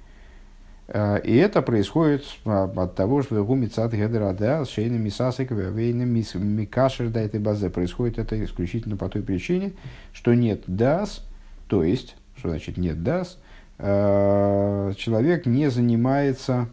[0.88, 7.10] Э, и это происходит а, от того, что гумицат гедрада с шейным мисасик вейным микашер
[7.10, 7.70] да этой базе.
[7.70, 9.72] Происходит это исключительно по той причине,
[10.12, 11.24] что нет дас,
[11.68, 13.38] то есть, что значит нет дас,
[13.78, 16.68] э, человек не занимается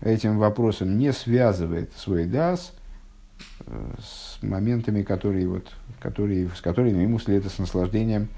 [0.00, 2.72] этим вопросом, не связывает свой дас
[3.98, 5.72] с моментами, которые вот
[6.04, 8.28] которые, с которыми ему следует с наслаждением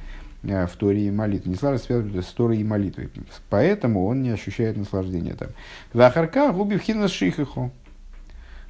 [0.44, 1.50] э, в Торе и молитве.
[1.50, 3.11] Не сложно связывать с Торой и молитвой.
[3.50, 5.48] Поэтому он не ощущает наслаждения там.
[5.92, 7.72] Вахарка губи вхина шихиху.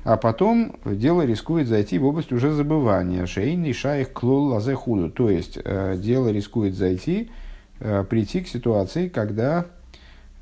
[0.04, 3.26] А потом дело рискует зайти в область уже забывания.
[3.26, 5.10] Шейный шаих клол лазе худу.
[5.10, 7.30] То есть, э, дело рискует зайти,
[7.80, 9.66] э, прийти к ситуации, когда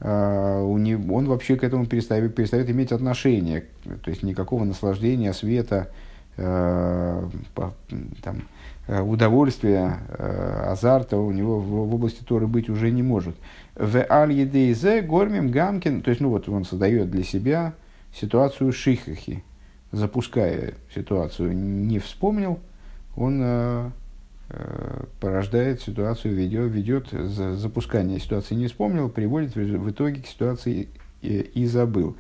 [0.01, 3.65] у него, он вообще к этому перестает, перестает иметь отношение.
[4.03, 5.89] То есть, никакого наслаждения, света,
[6.37, 7.29] Э,
[8.23, 8.43] там,
[8.89, 13.37] э, удовольствия, э, азарта у него в, в области Торы быть уже не может.
[13.77, 17.75] В аль едейзе гормим гамкин, то есть, ну вот он создает для себя
[18.13, 19.45] ситуацию шихахи,
[19.93, 22.59] запуская ситуацию, не вспомнил,
[23.15, 23.93] он
[25.21, 30.89] порождает ситуацию, ведет, ведет запускание ситуации не вспомнил, приводит в итоге к ситуации
[31.23, 32.17] и, и забыл.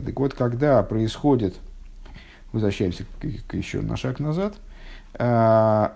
[0.00, 1.56] Так вот, когда происходит,
[2.52, 3.04] возвращаемся
[3.52, 4.54] еще на шаг назад,
[5.14, 5.88] э,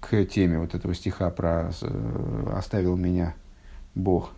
[0.00, 3.34] к теме вот этого стиха про э, «оставил меня
[3.94, 4.32] Бог»,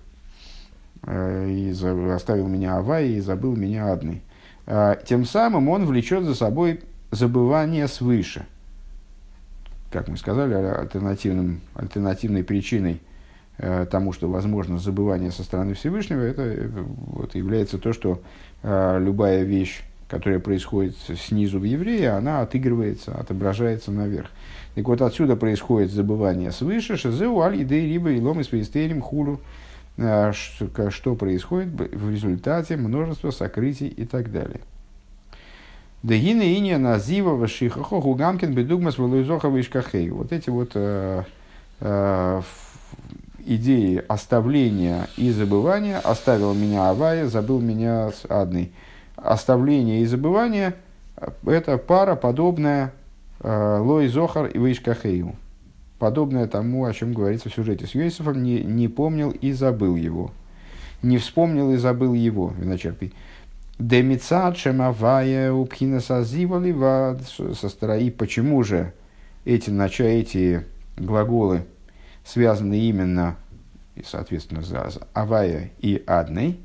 [1.02, 1.70] э, и
[2.12, 4.22] «оставил меня Авай и забыл меня одной».
[4.66, 6.80] Э, тем самым он влечет за собой
[7.16, 8.46] забывание свыше.
[9.90, 13.00] Как мы сказали, альтернативным, альтернативной причиной–
[13.58, 18.20] Э, тому, что возможно забывание со стороны Всевышнего, это э, вот, является то, что
[18.62, 24.28] э, любая вещь, которая происходит снизу в еврея, она отыгрывается, отображается наверх.
[24.74, 29.40] Так вот отсюда происходит забывание свыше, шезеу аль идей либо илом из перестерим хулу,
[29.96, 34.60] что происходит в результате множества сокрытий и так далее.
[36.02, 40.10] Дегина иния назива вашихахо гугамкин бедугмас валуизоха вишкахей.
[40.10, 41.22] Вот эти вот э,
[41.80, 42.42] э,
[43.44, 48.72] идеи оставления и забывания оставил меня Авая, забыл меня с Адной.
[49.16, 50.74] Оставление и забывание–
[51.46, 52.92] это пара, подобная
[53.40, 55.34] э, Лой Зохар и Вейшкахею.
[55.98, 60.30] Подобное тому, о чем говорится в сюжете с Йосифом, не, не помнил и забыл его.
[61.02, 63.14] Не вспомнил и забыл его, виночерпий.
[63.78, 66.74] Демицад шемавая упхина сазивали
[67.54, 68.10] со стороны.
[68.10, 68.92] Почему же
[69.44, 70.64] эти, нача, эти
[70.96, 71.64] глаголы–
[72.26, 73.36] связаны именно,
[73.94, 76.60] и, соответственно, за Авая и Адной.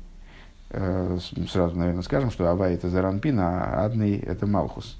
[0.70, 4.98] Э, сразу, наверное, скажем, что Авая– это Заранпин, а Адный– это Малхус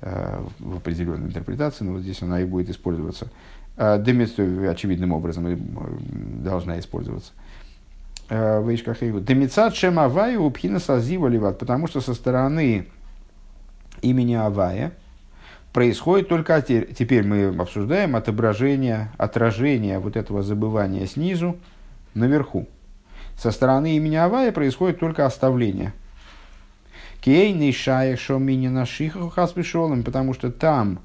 [0.00, 3.28] э, в определенной интерпретации, но вот здесь она и будет использоваться.
[3.76, 5.46] Демицу очевидным образом
[6.42, 7.32] должна использоваться.
[8.30, 9.20] Вейшкахейгу.
[9.20, 12.86] Демицат шем Авая у пхина сазива ливат, потому что со стороны
[14.00, 14.92] имени Авая–
[15.72, 21.56] происходит только теперь мы обсуждаем отображение, отражение вот этого забывания снизу
[22.14, 22.66] наверху.
[23.36, 25.92] Со стороны имени Авая происходит только оставление.
[27.20, 31.00] Кейный шая шомини на шихахас потому что там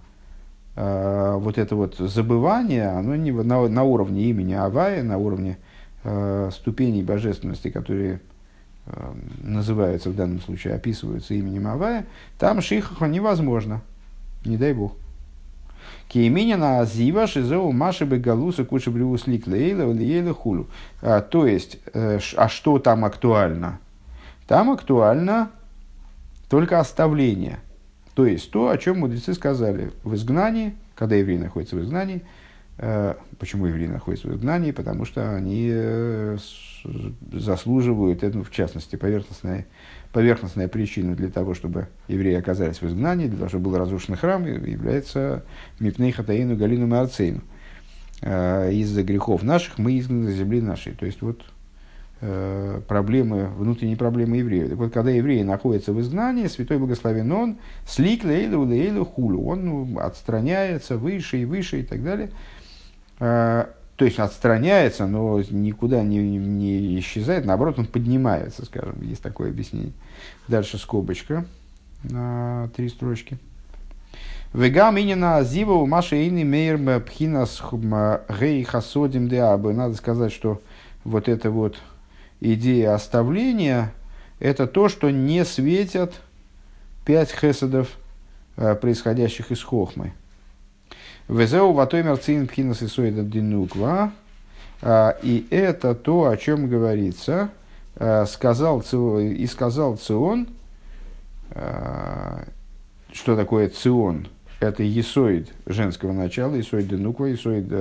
[0.76, 5.65] э, вот это вот забывание, оно не на, на уровне имени Авая, на уровне э,
[6.52, 8.22] ступеней божественности, которые
[8.86, 12.06] э, называются в данном случае, описываются именем Авая,
[12.38, 13.82] там шихаха невозможно.
[14.46, 14.96] Не дай бог.
[16.08, 20.68] Кейминина азива шизеу маши бегалуса куча блюус лик лейла лейла хулу.
[21.02, 23.80] А, то есть, э, а что там актуально?
[24.48, 25.50] Там актуально
[26.50, 27.60] только оставление.
[28.14, 32.24] То есть то, о чем мудрецы сказали в изгнании, когда евреи находятся в изгнании.
[32.78, 34.72] Э, почему евреи находятся в изгнании?
[34.72, 36.38] Потому что они э,
[37.32, 39.66] заслуживают, это, в частности, поверхностное
[40.12, 44.46] поверхностная причина для того, чтобы евреи оказались в изгнании, для того, чтобы был разрушен храм,
[44.46, 45.44] является
[45.82, 47.42] Мипней Хатаину Галину Марцейну.
[48.22, 50.94] Из-за грехов наших мы изгнаны за земли нашей.
[50.94, 51.44] То есть, вот
[52.22, 54.70] э, проблемы, внутренние проблемы евреев.
[54.70, 57.58] Так вот, когда евреи находятся в изгнании, святой благословен он,
[57.88, 62.32] слик лейлу лейлу хулу, он ну, отстраняется выше и выше и так далее.
[63.20, 69.50] А, то есть отстраняется, но никуда не, не исчезает, наоборот, он поднимается, скажем, есть такое
[69.50, 69.94] объяснение.
[70.48, 71.46] Дальше скобочка
[72.04, 73.38] на три строчки.
[74.54, 77.62] Вега минина зива у Маши Эйни Мейр Пхинас
[78.40, 79.74] Гей Хасодим Деабы.
[79.74, 80.62] Надо сказать, что
[81.04, 81.78] вот эта вот
[82.40, 83.92] идея оставления,
[84.40, 86.14] это то, что не светят
[87.06, 87.90] пять хесадов,
[88.58, 90.14] э, происходящих из хохмы.
[91.28, 94.12] Везеу ватоймер цин пхинас и соида динуква.
[94.82, 97.50] А, и это то, о чем говорится,
[97.96, 100.48] а, сказал, и сказал Цион,
[101.52, 102.44] а,
[103.12, 104.28] что такое Цион?
[104.60, 107.72] Это есоид женского начала, есоид денуква, есоид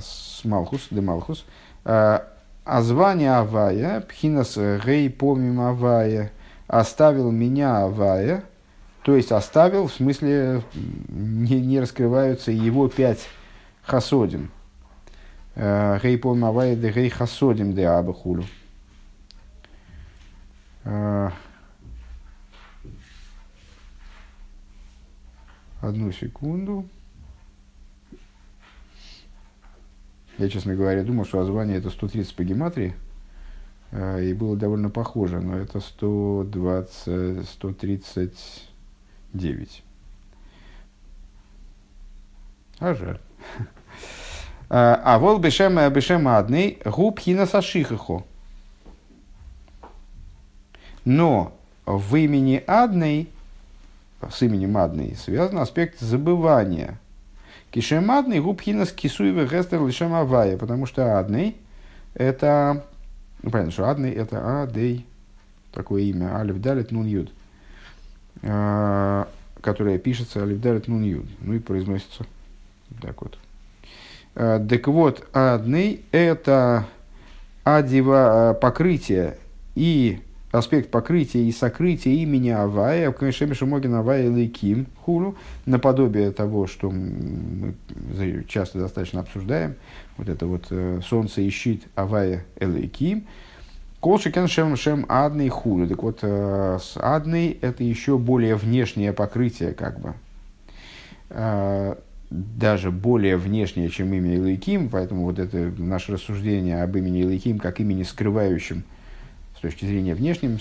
[0.00, 1.44] смалхус, демалхус.
[1.84, 2.22] А
[2.82, 6.30] звание Авая, пхинас гей помим Авая,
[6.68, 8.44] оставил меня Авая,
[9.02, 10.62] то есть оставил, в смысле
[11.08, 13.28] не, не раскрываются его пять
[13.82, 14.50] хасодим.
[15.54, 18.44] Э, гей пол мавай де гей хасодим де абахулю.
[20.84, 21.30] Э,
[25.80, 26.86] одну секунду.
[30.36, 32.94] Я, честно говоря, думал, что название это 130 по гематрии.
[33.92, 38.69] Э, и было довольно похоже, но это 120, 130
[39.32, 39.82] 9.
[42.80, 43.20] А жаль.
[44.68, 48.24] А вол бешем бешем адный губ хинасашихахо.
[51.04, 51.52] Но
[51.86, 53.28] в имени адный,
[54.30, 56.98] с именем адный, связан аспект забывания.
[57.70, 61.56] Кишем адный губ хинас кисуевы гестер лишем авая, потому что адный
[62.14, 62.84] это,
[63.42, 65.06] ну понятно, что адный это адей,
[65.72, 67.32] такое имя, алиф далит нун юд.
[68.42, 69.28] А,
[69.60, 72.24] которая пишется Алифдарит Нун Юд, ну и произносится
[73.00, 73.38] так вот.
[74.34, 76.86] А, так вот, адный– это
[77.64, 79.36] адива, а, покрытие
[79.74, 80.20] и
[80.52, 85.36] аспект покрытия и сокрытия имени Авая, Кмешеми Шумогин Авая Лейким Хулу,
[85.66, 87.74] наподобие того, что мы
[88.48, 89.74] часто достаточно обсуждаем,
[90.16, 93.26] вот это вот э, солнце и щит Авая Элейким–
[94.00, 95.86] Колшикен шем шем адный худу.
[95.86, 100.14] Так вот, э, с адной это еще более внешнее покрытие, как бы.
[101.28, 101.96] Э,
[102.30, 107.80] даже более внешнее, чем имя Илайким, поэтому вот это наше рассуждение об имени Илайким как
[107.80, 108.84] имени скрывающим,
[109.56, 110.58] с точки зрения внешним,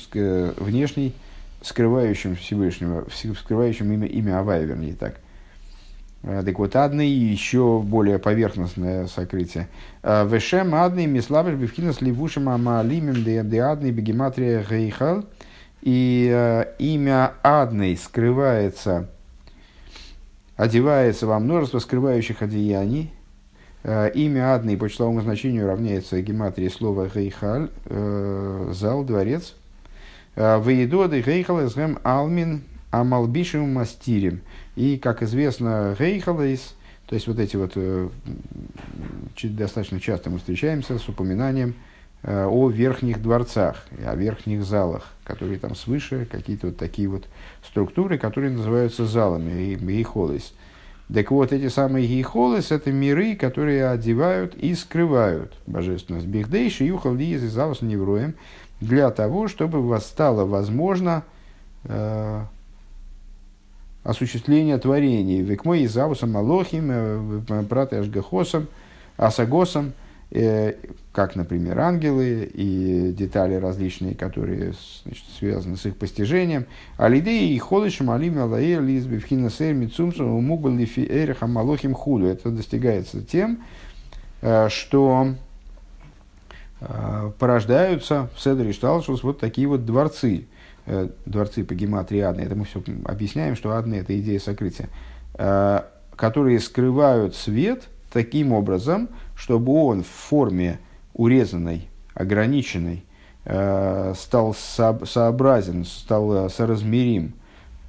[0.57, 1.13] внешней,
[1.61, 3.07] скрывающим Всевышнего,
[3.39, 5.19] скрывающим имя, имя Авая, вернее так–
[6.23, 9.67] Э, так вот, адный еще более поверхностное сокрытие.
[10.03, 15.25] Э, Вешем адный мислабеш бифхинас ливушим амалимим де адный бегематрия гейхал.
[15.81, 19.09] И э, имя адный скрывается,
[20.57, 23.13] одевается во множество скрывающих одеяний.
[23.81, 29.55] Имя адный по числовому значению равняется гематрии слова гейхаль, зал, дворец.
[30.35, 34.41] Ваедоды гейхал эсгэм алмин амалбишим мастирим.
[34.79, 36.73] И, как известно, Рейхалейс,
[37.05, 37.75] То есть вот эти вот,
[39.43, 41.75] достаточно часто мы встречаемся с упоминанием
[42.23, 47.27] о верхних дворцах, о верхних залах, которые там свыше, какие-то вот такие вот
[47.61, 50.53] структуры, которые называются залами, и холос.
[51.13, 56.27] Так вот, эти самые гейхолес– это миры, которые одевают и скрывают божественность.
[56.27, 58.33] Бихдейши юхал диез и залус невроем
[58.79, 61.23] для того, чтобы вас стало возможно
[61.83, 62.43] э,
[64.03, 65.41] осуществление творений.
[65.41, 68.67] Векмой и завусом алохим, э, брат Ашгахосом,
[69.17, 69.93] Асагосом–
[70.31, 70.75] Э,
[71.11, 74.73] как, например, ангелы и детали различные, которые
[75.03, 76.67] значит, связаны с их постижением.
[76.97, 82.27] Алидеи и холышем алим алаэ лизби вхинасэр мицумсу умугбал лифи эриха малохим худу.
[82.27, 83.63] Это достигается тем,
[84.41, 85.33] э, что
[86.81, 90.45] э, порождаются в Седре Шталшус вот такие вот дворцы.
[91.25, 92.41] Дворцы по гематрии Адны.
[92.41, 94.89] Это мы все объясняем, что Адны– это идея сокрытия.
[96.15, 100.79] Которые скрывают свет таким образом, чтобы он в форме
[101.13, 103.03] урезанной, ограниченной,
[103.45, 107.38] э, стал сообразен, стал э, соразмерим э,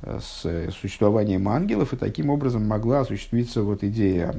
[0.02, 4.34] с существованием ангелов, и таким образом могла осуществиться вот идея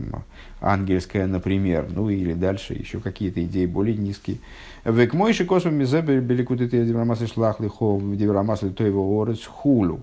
[0.60, 4.38] ангельская, например, ну или дальше еще какие-то идеи более низкие.
[4.86, 10.02] Век мойши космом мизебер беликутыты деврамасли шлахлихо деврамасли тоево орец хулу.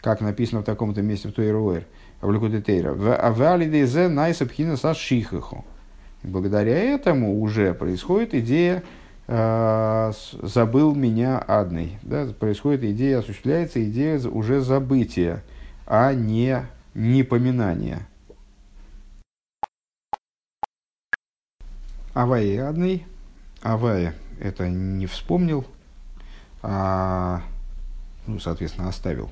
[0.00, 1.84] Как написано в таком-то месте в Тойруэр,
[2.20, 2.92] в Ликутетейра.
[2.92, 5.64] В авалидезе найсабхина сашихахо.
[6.22, 8.82] Благодаря этому уже происходит идея э,
[10.42, 11.98] «забыл меня адный».
[12.02, 12.26] Да?
[12.38, 15.42] Происходит идея, осуществляется идея уже забытия,
[15.86, 18.06] а не непоминания.
[22.12, 23.06] Авая адный.
[23.62, 25.66] Авая– это не вспомнил,
[26.62, 27.42] а,
[28.26, 29.30] ну, соответственно, оставил.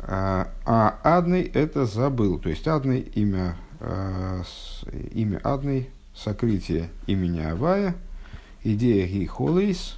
[0.00, 2.38] А, а адный– это забыл.
[2.38, 4.42] То есть, адный– имя Э,
[5.10, 7.96] имя Адный, сокрытие имени Авая,
[8.64, 9.96] идея Гейхолейс,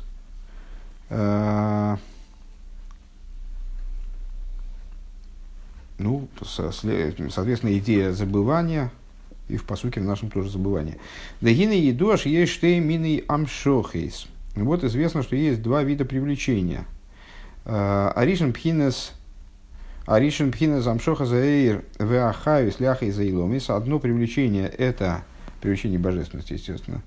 [1.10, 1.96] э,
[5.98, 8.90] ну, соответственно, идея забывания,
[9.48, 10.98] и в посуке в нашем тоже забывание.
[11.40, 14.26] Дагины еду аж есть мины амшохейс.
[14.54, 16.86] Вот известно, что есть два вида привлечения.
[17.64, 19.12] Э, Аришин пхинес–
[20.06, 23.70] Аришин пхина замшоха заэйр веахаю сляха из заиломис.
[23.70, 25.24] Одно привлечение– это
[25.62, 27.00] привлечение божественности, естественно.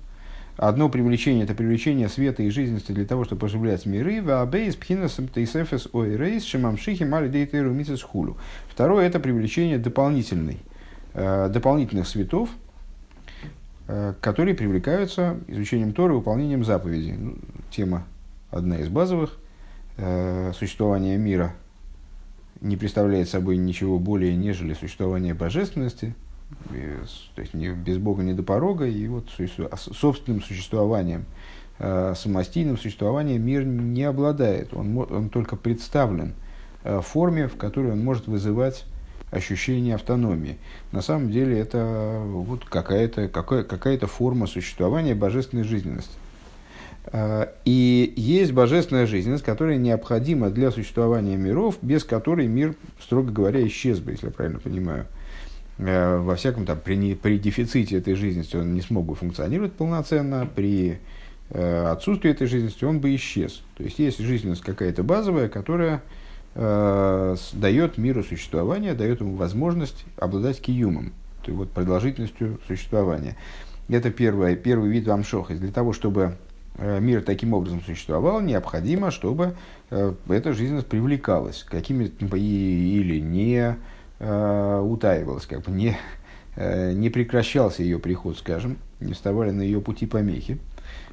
[0.58, 4.20] Одно привлечение– это привлечение света и жизненности для того, чтобы оживлять миры.
[4.20, 8.36] Ваабейс пхинас тейсефес ойрейс шимамшихи мали дейтейру мисес хулу.
[8.68, 10.58] Второе– это привлечение дополнительной,
[11.14, 12.50] э, дополнительных светов,
[13.86, 17.12] э, которые привлекаются изучением Торы, выполнением заповедей.
[17.12, 17.36] Ну,
[17.70, 18.04] тема
[18.50, 19.38] одна из базовых
[19.96, 21.54] э,– существования мира–
[22.60, 26.14] не представляет собой ничего более, нежели существование божественности,
[27.34, 29.28] то есть без Бога не до порога, и вот
[29.76, 31.24] собственным существованием,
[31.78, 34.74] э, самостийным существованием мир не обладает.
[34.74, 36.34] Он, он только представлен
[36.84, 38.84] э, в форме, в которой он может вызывать
[39.30, 40.58] ощущение автономии.
[40.90, 46.12] На самом деле это вот какая-то какая, какая форма существования божественной жизненности.
[47.12, 53.66] Э, и есть божественная жизненность, которая необходима для существования миров, без которой мир, строго говоря,
[53.66, 55.06] исчез бы, если я правильно понимаю.
[55.78, 60.48] Э, во всяком там, при, при дефиците этой жизненности он не смог бы функционировать полноценно,
[60.52, 60.98] при
[61.50, 63.62] э, отсутствии этой жизненности он бы исчез.
[63.76, 66.02] То есть есть жизненность какая-то базовая, которая
[66.54, 71.12] э, дает миру существования, дает ему возможность обладать киюмом,
[71.42, 73.36] то есть вот продолжительностью существования.
[73.88, 75.54] Это первое, первый вид амшоха.
[75.54, 76.36] Для того, чтобы
[76.78, 79.54] Э, мир таким образом существовал, необходимо, чтобы
[79.90, 83.76] эта жизненность привлекалась какими или не
[84.18, 85.96] э, утаивалась, как бы не,
[86.56, 90.58] не прекращался ее приход, скажем, не вставали на ее пути помехи.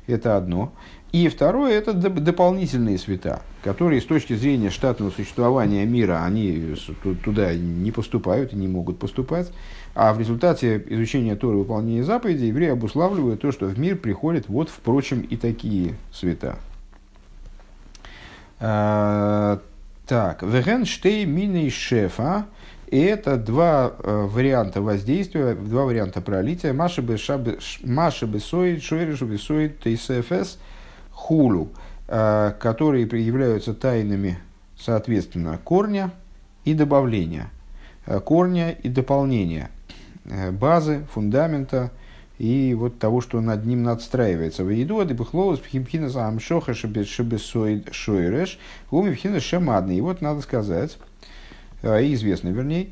[0.08, 0.74] Это одно.
[1.12, 6.76] И второе– это дополнительные света, которые с точки зрения штатного существования мира, они
[7.24, 9.51] туда не поступают и не могут поступать.
[9.93, 14.49] А в результате изучения Торы и выполнения заповедей евреи обуславливают то, что в мир приходят
[14.49, 16.58] вот, впрочем, и такие света.
[18.60, 19.62] А,
[20.06, 22.45] так, Веген штей мины шефа.
[22.88, 26.74] И это два э, варианта воздействия, два варианта пролития.
[26.74, 30.60] Маши бы соид, шойришу бы соид, тейсефес,
[31.12, 31.70] хулу,
[32.08, 34.38] э, которые являются тайнами,
[34.78, 36.12] соответственно, корня
[36.64, 37.50] и добавления.
[38.06, 39.72] Э, корня и дополнения.
[40.26, 41.92] Э, базы, фундамента
[42.38, 44.64] и вот того, что над ним надстраивается.
[44.64, 48.60] В еду ады бухлоус пхимхина амшоха шебесоид шойреш,
[48.92, 49.98] уми пхина шамадный.
[49.98, 50.98] И вот надо сказать,
[51.86, 52.88] и известно, вернее,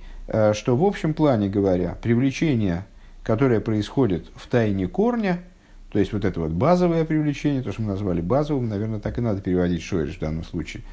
[0.54, 2.86] что в общем плане говоря, привлечение,
[3.24, 5.39] которое происходит в тайне корня,
[5.91, 9.22] то есть вот это вот базовое привлечение, то, что мы назвали базовым, наверное, так и
[9.22, 10.84] надо переводить шойриш в данном случае.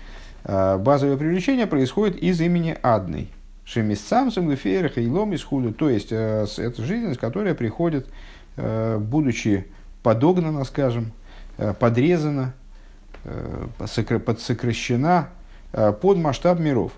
[0.45, 3.29] Базовое привлечение происходит из имени Адной.
[3.65, 5.73] Шемисцамсом, Лефейрах и Лом из худу.
[5.73, 8.09] То есть, это жизненность, которая приходит,
[8.57, 9.67] будучи
[10.03, 11.13] подогнана, скажем,
[11.79, 12.55] подрезана,
[13.79, 15.29] подсокращена
[15.73, 16.93] под масштаб миров.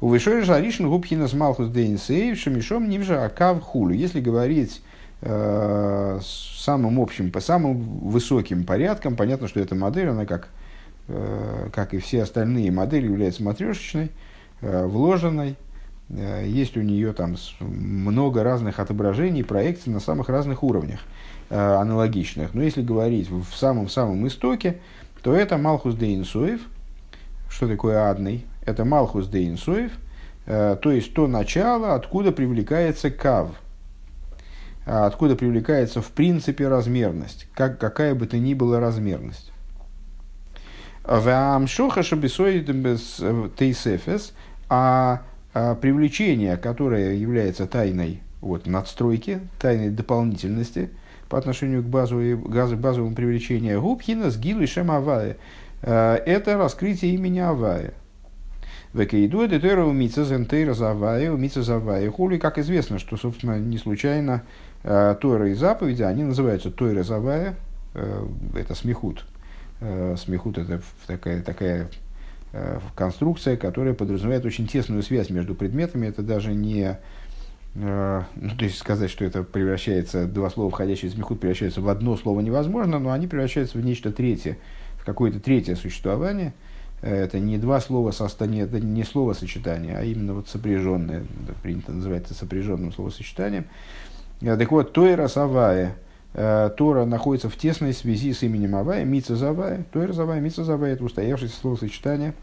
[0.00, 3.96] У Вишори Жаришин Губхина с Малхус Дейнсейв Шамишом Нивжа Акав Хулю.
[3.96, 4.80] Если говорить
[5.22, 10.50] э, самым общим, по самым высоким порядкам, понятно, что эта модель, она как,
[11.08, 14.12] э, как и все остальные модели, является матрешечной,
[14.60, 15.56] э, вложенной.
[16.10, 21.00] Э, есть у нее там много разных отображений, проекций на самых разных уровнях
[21.50, 22.54] аналогичных.
[22.54, 24.78] Но если говорить в самом-самом истоке,
[25.22, 26.60] то это Малхус Дейнсуев.
[27.48, 28.44] Что такое адный?
[28.68, 29.92] Это Малхус де Инсуев,
[30.46, 33.50] э, то есть то начало, откуда привлекается кав,
[34.86, 39.52] а откуда привлекается в принципе размерность, как, какая бы то ни была размерность.
[43.56, 44.34] Тейсефес,
[44.68, 45.22] а,
[45.54, 50.90] а привлечение, которое является тайной вот, надстройки, тайной дополнительности
[51.28, 53.80] по отношению к базовой, базовому привлечению.
[53.80, 54.90] Губхина с гилу и шем
[55.82, 57.94] э, это раскрытие имени Авая.
[58.98, 62.10] Векейду это тойра умица зентейра завая, умица завая.
[62.10, 64.42] Хули, как известно, что, собственно, не случайно
[64.82, 67.56] э, Тойра и заповеди, они называются Тойра завая,
[67.94, 68.26] э,
[68.56, 69.24] это смехут.
[69.80, 71.88] Э, смехут это такая, такая
[72.94, 76.06] конструкция, которая подразумевает очень тесную связь между предметами.
[76.06, 76.98] Это даже не
[77.74, 77.84] ну,
[78.58, 82.40] то есть сказать, что это превращается, два слова, входящие из мехут, превращаются в одно слово
[82.40, 84.56] невозможно, но они превращаются в нечто третье,
[84.96, 86.54] в какое-то третье существование–
[87.00, 91.24] это не два слова это не слово сочетание, а именно вот сопряженное,
[91.62, 93.66] принято называть это сопряженным словосочетанием.
[94.40, 95.96] Э, так вот, Тойра Савая,
[96.34, 100.94] э, Тора находится в тесной связи с именем Авая, Мица Завая, Тойра Завая, Мица Завая,
[100.94, 102.34] это устоявшиеся словосочетания,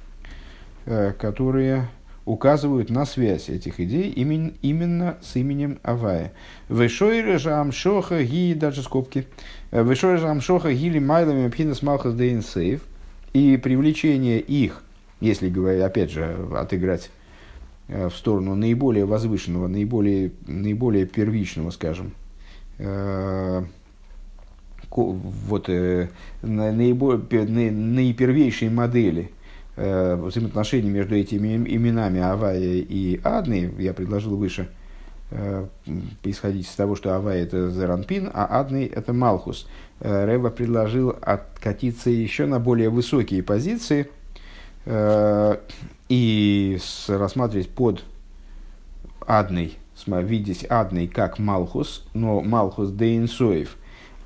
[0.85, 1.89] э, которые
[2.23, 6.31] указывают на связь этих идей именно, именно с именем Авая.
[6.69, 9.27] Вешойре же амшоха ги, даже скобки,
[9.71, 12.81] Вешойре же амшоха гили майлами пхинас малхас дейн сейф–
[13.35, 14.81] и привлечение их,
[15.19, 15.49] если,
[15.81, 17.11] опять же, отыграть
[17.89, 22.13] э, в сторону наиболее возвышенного, наиболее, наиболее первичного, скажем,
[22.77, 23.63] э,
[24.89, 26.07] вот э,
[26.43, 29.31] наиболее, наипервейшей модели
[29.75, 34.69] взаимоотношений между этими именами Авая и Адны, я предложил выше,
[36.23, 39.67] исходить из того, что Авая это Зеранпин, а Адный это Малхус.
[39.99, 44.09] Э, Рэба предложил откатиться еще на более высокие позиции
[44.85, 45.57] э,
[46.09, 46.77] и
[47.07, 48.03] рассматривать под
[49.25, 53.77] адный, видеть адный как Малхус, но Малхус де Инсоев,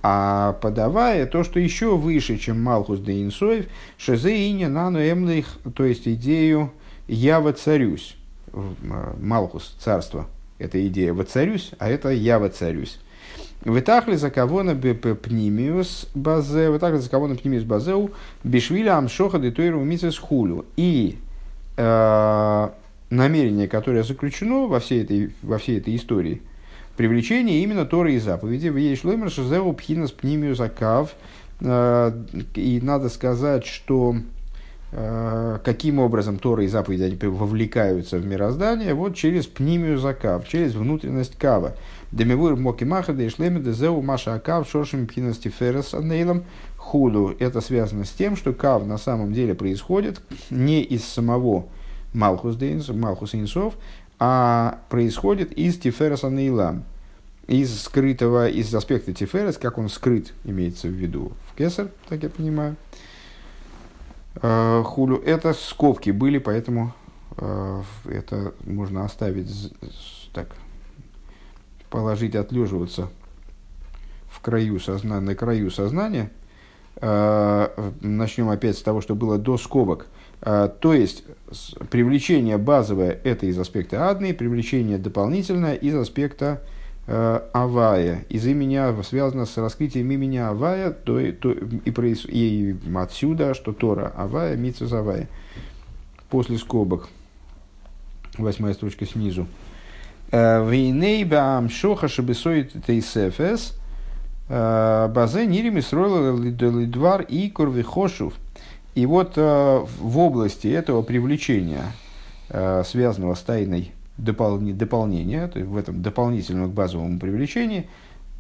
[0.02, 3.68] а подавая то, что еще выше, чем Малхус де Инсоев,
[3.98, 6.72] Шезе и нану эмлих, то есть идею
[7.08, 8.18] «я воцарюсь».
[8.54, 13.00] Э, Малхус, царство, это идея «воцарюсь», а это «я воцарюсь».
[13.66, 18.12] Вытахли за кого на пнимиус базе, вытахли за кого на пнимиус базеу,
[18.44, 20.66] бишвиля амшоха детуиру мисс хулю.
[20.78, 21.18] И
[21.76, 22.70] э,
[23.10, 26.42] намерение, которое заключено во всей этой, во всей этой истории,
[26.96, 31.14] привлечение именно Торы и заповеди, в Ешлоймер Шазеу Пхинас Пнимиус Акав.
[31.60, 32.14] Э,
[32.56, 34.16] и надо сказать, что
[34.94, 40.76] э, каким образом Тора и заповеди они вовлекаются в мироздание, вот через Пнимию Закав, через
[40.76, 41.76] внутренность Кава.
[42.12, 46.44] Демивур моки маха да ишлеми да зеу маша акав шоршим пхинасти ферес анейлом
[46.78, 47.36] худу.
[47.40, 51.68] Это связано с тем, что кав на самом деле происходит не из самого
[52.14, 53.76] Малхус Дейнс, Малхус Инсов,
[54.20, 56.84] а происходит из Тиферес Анейлам,
[57.48, 62.30] из скрытого, из аспекта Тиферес, как он скрыт, имеется в виду в Кесар, так я
[62.30, 62.76] понимаю.
[64.42, 66.94] Э, Хулю, это скобки были, поэтому
[67.38, 69.74] э, это можно оставить
[70.34, 70.56] так,
[71.90, 73.10] положить, отлеживаться
[74.30, 76.32] в краю сознания, на краю сознания.
[77.02, 80.08] А, начнем опять с того, что было до скобок.
[80.42, 81.24] А, то есть,
[81.90, 86.62] привлечение базовое– это из аспекта адны, привлечение дополнительное из аспекта
[87.08, 88.26] э, Авая.
[88.30, 94.14] Из имени связано с раскрытием имени Авая, то, то, и, проис, и отсюда, что Тора
[94.16, 95.28] Авая, Митсус Авая.
[96.30, 97.10] После скобок,
[98.38, 99.48] восьмая строчка снизу.
[100.32, 103.76] Вейней баам шоха шабесоит тейсефес.
[104.48, 108.34] Базе нирим строил лидвар и корвихошув.
[108.96, 111.86] И вот в области этого привлечения
[112.86, 117.86] связанного с тайной дополнения, то есть в этом дополнительном к базовому привлечению,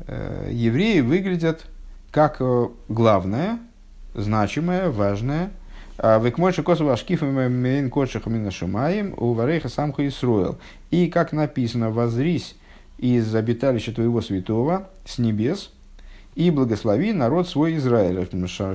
[0.08, 1.66] евреи выглядят
[2.12, 2.42] как
[2.88, 3.60] главное,
[4.16, 5.52] значимое, важное
[6.02, 10.58] Векмойши косово ашкифами мейн кодшихами шумаем у варейха самху Исруэл.
[10.92, 12.56] И, как написано, возрись
[12.98, 15.72] из обиталища твоего святого с небес
[16.36, 18.26] и благослови народ свой Израиля.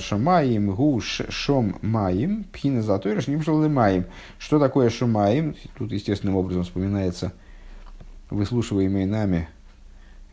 [0.00, 4.04] Шамаим гу шом маим пхина затой рашним маим.
[4.38, 5.56] Что такое шамаим?
[5.78, 7.32] Тут естественным образом вспоминается
[8.28, 9.48] выслушиваемый нами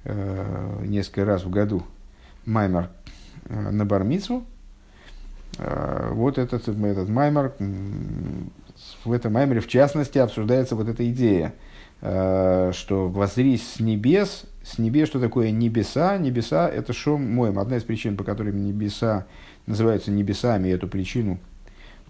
[0.04, 1.84] э, несколько раз в году
[2.46, 2.90] маймер
[3.46, 4.44] э, на бармицу,
[5.58, 7.54] вот этот, этот маймер,
[9.06, 11.54] в этом маймере в частности обсуждается вот эта идея,
[12.02, 16.18] э, что воззрись с небес, с небес, что такое небеса?
[16.18, 17.60] Небеса– это шум моем.
[17.60, 19.26] Одна из причин, по которым небеса
[19.66, 21.40] называются небесами, и эту причину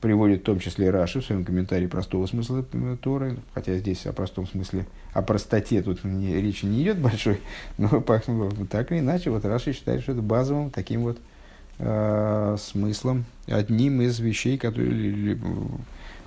[0.02, 2.66] приводит в том числе Раши в своем комментарии простого смысла
[3.02, 7.40] Торы, хотя здесь о простом смысле, о простоте тут не, речи не идет большой,
[7.78, 7.88] но
[8.70, 11.20] так или иначе, вот Раши считает, что это базовым таким вот
[11.82, 15.38] э, смыслом, одним из вещей, которые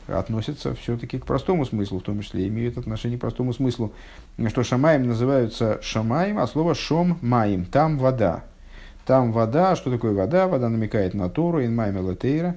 [0.09, 3.93] относятся все-таки к простому смыслу, в том числе имеют отношение к простому смыслу,
[4.49, 8.45] что шамаем называются шамаем, а слово шом маем, там вода.
[9.07, 10.49] Там вода, что такое вода?
[10.49, 12.57] Вода намекает на Тору, инмайм элатейра,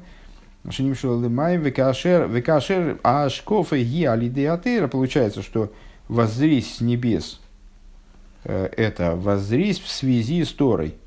[2.28, 4.88] Векашер ашкофа ги алидеатейра.
[4.88, 5.72] Получается, что
[6.10, 7.40] воззрись с небес,
[8.44, 10.96] э, это воззрись в связи с Торой–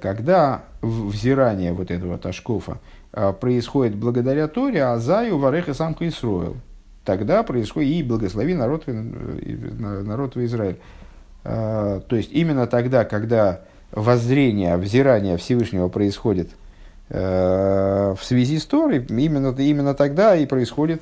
[0.00, 2.78] когда взирание вот этого Ташкофа
[3.12, 6.56] а, происходит благодаря Торе, а Заю Вареха самка Исроил.
[7.04, 10.78] Тогда происходит и благослови народ, э, народ в Израиль.
[11.42, 13.62] То есть именно тогда, когда
[13.92, 16.50] воззрение, взирание Всевышнего происходит
[17.08, 21.00] э, в связи с Торой, именно, именно тогда и происходит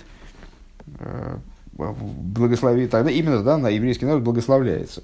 [1.72, 5.02] благослови, тогда именно тогда на еврейский народ благословляется.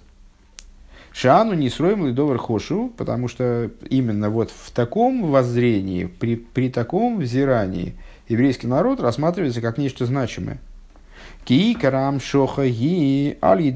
[1.13, 7.19] Шану не строим лидовар хошу, потому что именно вот в таком воззрении, при, при таком
[7.19, 7.95] взирании
[8.29, 10.59] еврейский народ рассматривается как нечто значимое.
[11.45, 13.75] Ки карам шоха ги аль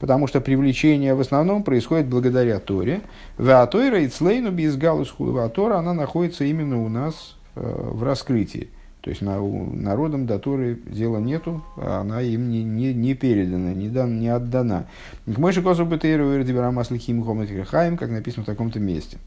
[0.00, 3.02] потому что привлечение в основном происходит благодаря Торе.
[3.38, 5.14] Веатойра и цлейну без галус
[5.54, 8.70] Тора, она находится именно у нас э, в раскрытии.
[9.00, 13.72] То есть на, народам до Торы дела нету, а она им не, не, не передана,
[13.72, 14.86] не, дан, не отдана.
[15.26, 17.24] К мойши косу бетейру эрдиберам аслихим
[17.64, 19.18] хаим, как написано в таком-то месте,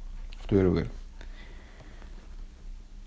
[0.44, 0.90] в Тойрувер.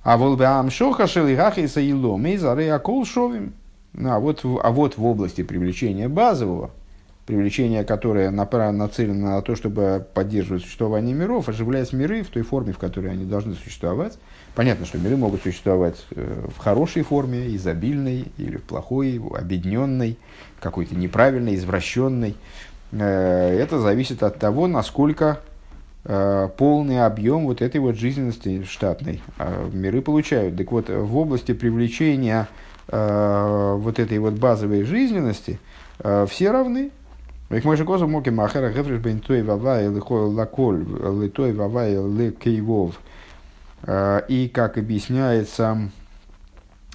[0.03, 3.55] А волбеам шоха шелихахи саилом и зары акол шовим.
[4.05, 6.71] А вот, а вот в области привлечения базового,
[7.27, 12.79] привлечение, которое нацелено на то, чтобы поддерживать существование миров, оживлять миры в той форме, в
[12.79, 14.19] которой они должны существовать,
[14.57, 20.17] Понятно, что миры могут существовать э, в хорошей форме, изобильной, или в плохой, объединенной,
[20.61, 22.35] какой-то неправильной, извращенной.
[22.91, 25.41] Э, это зависит от того, насколько
[26.05, 29.21] э, полный объем вот этой вот жизненности штатной
[29.75, 30.57] миры получают.
[30.57, 32.49] Так вот, в области привлечения
[32.89, 35.59] вот этой вот базовой жизненности
[35.99, 36.93] все равны.
[39.43, 40.87] Вавай лаколь
[41.21, 43.01] литой вавай лекейвов–
[44.29, 45.91] и, как объясняется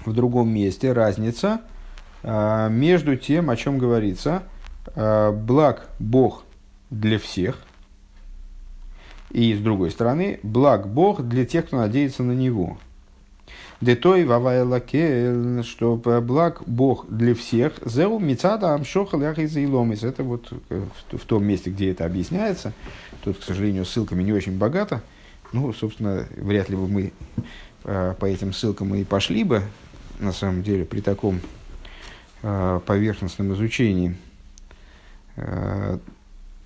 [0.06, 1.62] в другом месте, разница
[2.24, 4.44] э, между тем, о чем говорится,
[4.96, 6.44] э, благ Бог
[6.90, 7.58] для всех,
[9.30, 12.78] и, с другой стороны, благ Бог для тех, кто надеется на Него.
[13.80, 19.66] Детой вавайлаке, что благ Бог для всех, зеу мицада амшоха и
[20.04, 22.74] Это вот в том месте, где это объясняется.
[23.24, 25.02] Тут, к сожалению, ссылками не очень богато.
[25.54, 27.12] Ну, собственно, вряд ли бы мы
[27.84, 29.64] э, по этим ссылкам и пошли бы,
[30.20, 31.42] на самом деле, при таком
[32.42, 34.16] э, поверхностном изучении.
[35.36, 35.98] Э,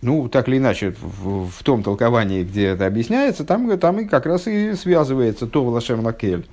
[0.02, 4.28] ну, так или иначе, в, в том толковании, где это объясняется, там, там и как
[4.28, 6.46] раз и связывается то Лашем Лакель,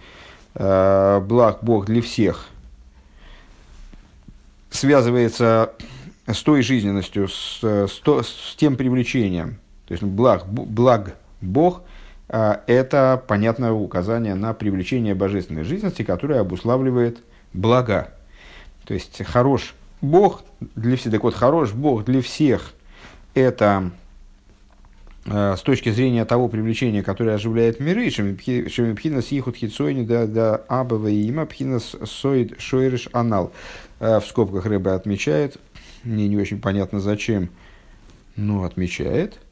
[0.55, 2.47] благ Бог для всех,
[4.71, 5.73] связывается
[6.27, 9.59] с той жизненностью, с, с, то, с тем привлечением.
[9.87, 11.92] То есть благ, благ Бог а,
[12.33, 17.23] это понятное указание на привлечение божественной жизненности, которое обуславливает
[17.53, 18.15] блага.
[18.85, 20.43] То есть хорош Бог
[20.75, 22.73] для всех, так вот хорош Бог для всех
[23.35, 23.91] это
[25.27, 31.09] а, с точки зрения того привлечения, которое оживляет миры, шемипхинас ихут хитсойни да да абава
[31.09, 33.53] и има пхинас соид шойриш анал.
[34.01, 35.59] А, в скобках рыба отмечает,
[36.03, 37.51] мне не очень понятно зачем,
[38.37, 39.39] но отмечает–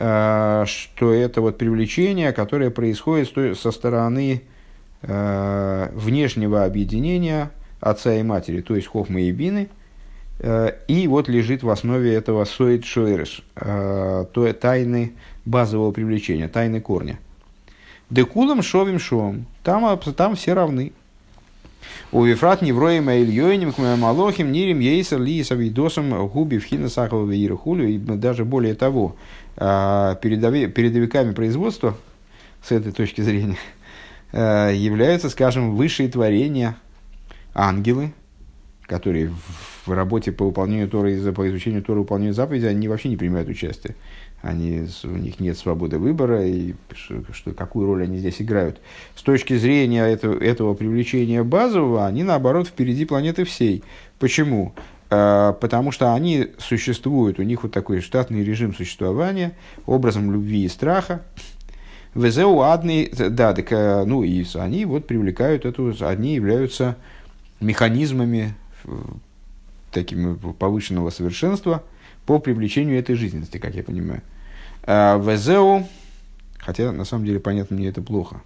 [0.00, 4.42] что это вот привлечение, которое происходит со стороны
[5.02, 9.68] э, внешнего объединения отца и матери, то есть хохма и бины,
[10.38, 15.12] э, и вот лежит в основе этого соид шойреш, э, то тайны
[15.44, 17.18] базового привлечения, тайны корня.
[18.08, 20.92] Декулам шовим шом, там, там все равны.
[22.12, 27.88] У Вифрат Невроем Ильёйним Малохим Нирим Ейсер Лиес Авидосом Губи Вхина Сахова Вейрахулю.
[27.88, 29.16] И даже более того,
[29.60, 31.96] передовиками производства,
[32.62, 33.58] с этой точки зрения,
[34.32, 36.76] а, являются, скажем, высшие творения,
[37.54, 38.12] ангелы,
[38.86, 39.32] которые
[39.86, 43.94] в работе по выполнению Торы, по изучению Торы, выполнению заповеди, они вообще не принимают участие
[44.42, 48.80] они, у них нет свободы выбора, и что, какую роль они здесь играют.
[49.14, 53.84] С точки зрения этого, этого привлечения базового, они, наоборот, впереди планеты всей.
[54.18, 54.74] Почему?
[55.10, 59.52] А, потому что они существуют, у них вот такой штатный режим существования,
[59.86, 61.22] образом любви и страха.
[62.14, 66.96] ВЗУ адный, да, так, э, ну и они вот привлекают эту, они являются
[67.60, 68.54] механизмами
[68.84, 68.90] э,
[69.92, 71.84] такими повышенного совершенства–
[72.30, 74.22] по привлечению этой жизненности, как я понимаю.
[74.84, 75.88] А, Везеу,
[76.58, 78.42] хотя на самом деле понятно мне это плохо,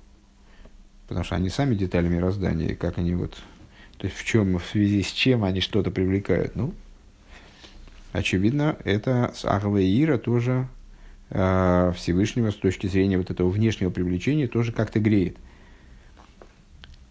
[1.07, 3.37] потому что они сами детали мироздания, как они вот,
[4.05, 6.57] то есть в чем, в связи с чем они что-то привлекают.
[6.57, 6.75] Ну,
[8.13, 10.69] очевидно, это с Ахава и Ира тоже
[11.31, 15.39] э, Всевышнего с точки зрения вот этого внешнего привлечения тоже как-то греет.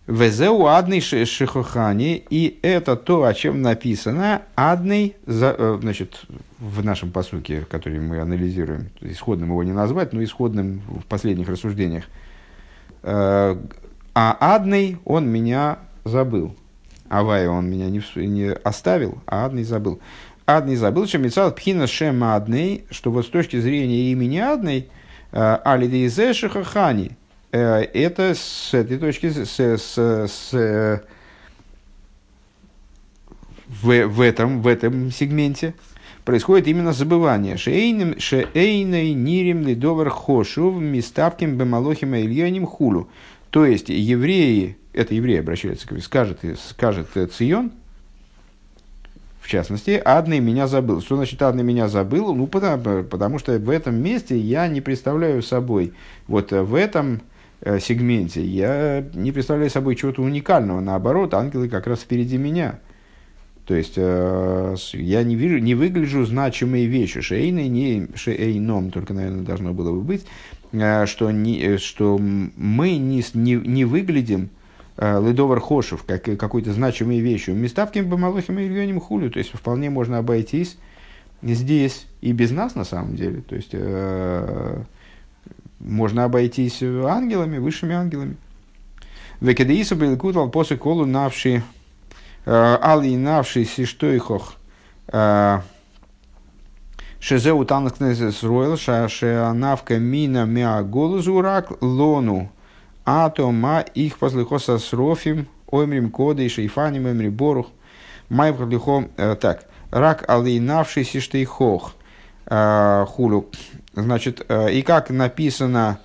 [0.06, 6.22] Везеу адный шихохани, и это то, о чем написано, адный, э, значит,
[6.60, 12.04] в нашем посуке, который мы анализируем, исходным его не назвать, но исходным в последних рассуждениях.
[13.02, 13.58] Э,
[14.14, 16.56] а адный он меня забыл.
[17.20, 20.00] Авая он меня не, не оставил, а адный забыл.
[20.46, 24.90] Адный забыл, что мецал пхина шем адный, что вот с точки зрения имени адный,
[25.32, 27.12] э, алидейзе шихохани–
[27.54, 30.52] Э, это с этой точки, с, с, с,
[33.68, 35.76] в, в, этом, в этом сегменте
[36.26, 37.58] происходит именно забывание.
[37.58, 43.08] Шейным, шейной нирим лидовар хошув мистапким бемалохим ильоним хулу.
[43.52, 46.40] То есть евреи, это евреи обращаются, скажет,
[46.70, 47.72] скажет Цион,
[49.42, 51.02] в частности, Адный меня забыл.
[51.02, 52.34] Что значит Адный меня забыл?
[52.34, 55.94] Ну, потому, потому что в этом месте я не представляю собой.
[56.28, 57.22] Вот в этом
[57.66, 60.82] Э, сегменте, я не представляю собой чего-то уникального.
[60.82, 62.80] Наоборот, ангелы как раз впереди меня.
[63.66, 67.22] То есть э, я не, вижу, не выгляжу значимые вещи.
[67.22, 70.26] Шейной, не шейном, только, наверное, должно было бы быть,
[70.74, 74.50] э, что, не, что мы не, не, не выглядим
[74.98, 77.56] ледовар хошев, как какой-то значимой вещью.
[77.56, 79.32] Меставким бамалохим и ильоним хулю.
[79.32, 80.78] То есть вполне можно обойтись
[81.42, 83.42] здесь и без нас на самом деле.
[83.42, 83.74] То есть
[85.80, 88.38] можно обойтись ангелами, высшими ангелами.
[89.44, 91.64] Векедеису белкутал после колу навши
[92.46, 94.54] э, али навши сиштойхох
[95.08, 95.60] э,
[97.20, 102.52] шезеу танкнезес ройл шаше навка мина мя голузурак лону
[103.06, 107.68] атома их послыхоса с рофим оймрим коды и шейфаним оймри борух
[108.30, 108.54] май
[109.18, 111.96] э, так рак али навши сиштойхох
[112.46, 113.48] хулю
[113.94, 116.00] Значит, э, и как написано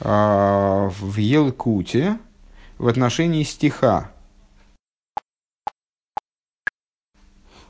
[0.00, 2.18] э, в Елкуте
[2.76, 4.10] в отношении стиха.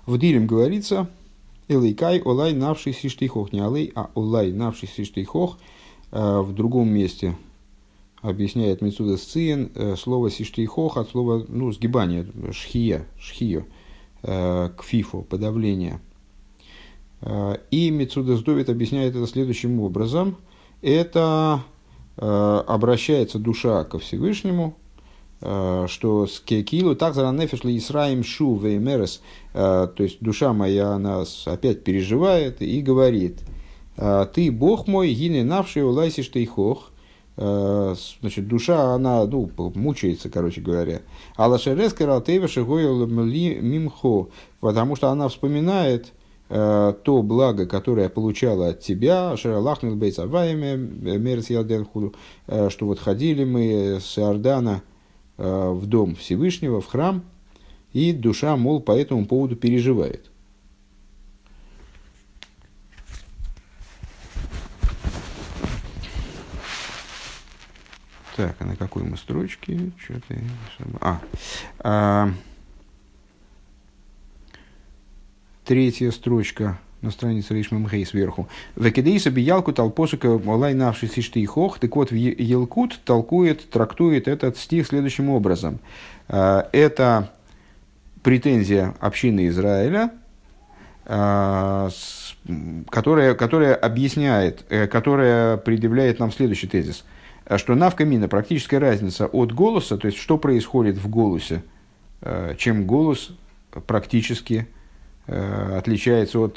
[0.07, 1.09] В Дилем говорится,
[1.69, 3.53] Элейкай олай навший сиштейхох.
[3.53, 5.59] Не алей, а олай навший сиштейхох.
[6.11, 7.37] Э, в другом месте
[8.25, 13.64] объясняет Мецуда Сциен слово сиштейхох от слова ну, сгибание, шхия, шхио,
[14.22, 16.01] к фифу, подавление–
[17.25, 20.37] Э, и Мецудас Довид объясняет это следующим образом.
[20.83, 21.62] Это
[22.16, 24.77] э, обращается душа ко Всевышнему,
[25.41, 29.22] э, что с кекилу так заранефишли Исраим шу веймерес,
[29.53, 33.41] то есть душа моя, она опять переживает и говорит,
[33.97, 36.91] ты Бог мой, гине навший улайси штейхох,
[37.37, 41.03] значит, душа, она, ну, мучается, короче говоря.
[41.37, 42.85] Алашерескер алтева шигой
[43.61, 44.28] мимхо,
[44.61, 46.12] потому что она вспоминает,
[46.51, 52.14] Э, то благо, которое получала от тебя, Шаралахнил Бейцавайме, Мерс Ялденхуду,
[52.47, 54.82] э, что вот ходили мы с Иордана
[55.39, 57.24] э, в дом Всевышнего, в храм,
[57.93, 60.30] и душа, мол, по этому поводу переживает.
[68.37, 69.93] Так, а на какой мы строчке?
[70.03, 70.35] Что-то...
[71.01, 71.20] А,
[71.78, 72.30] а,
[75.64, 78.49] третья строчка на странице Ришмам Хей сверху.
[78.74, 81.78] Векидейса биялку толпосука олай навши сишты хох.
[81.78, 85.78] Так вот, Елкут толкует, трактует этот стих следующим образом.
[86.26, 87.30] А, это
[88.24, 90.11] претензия общины Израиля,
[91.05, 91.93] которая,
[93.35, 97.05] которая объясняет, которая предъявляет нам следующий тезис,
[97.57, 101.62] что навкамина, практическая разница от голоса, то есть что происходит в голосе,
[102.57, 103.32] чем голос
[103.86, 104.66] практически
[105.26, 106.57] отличается от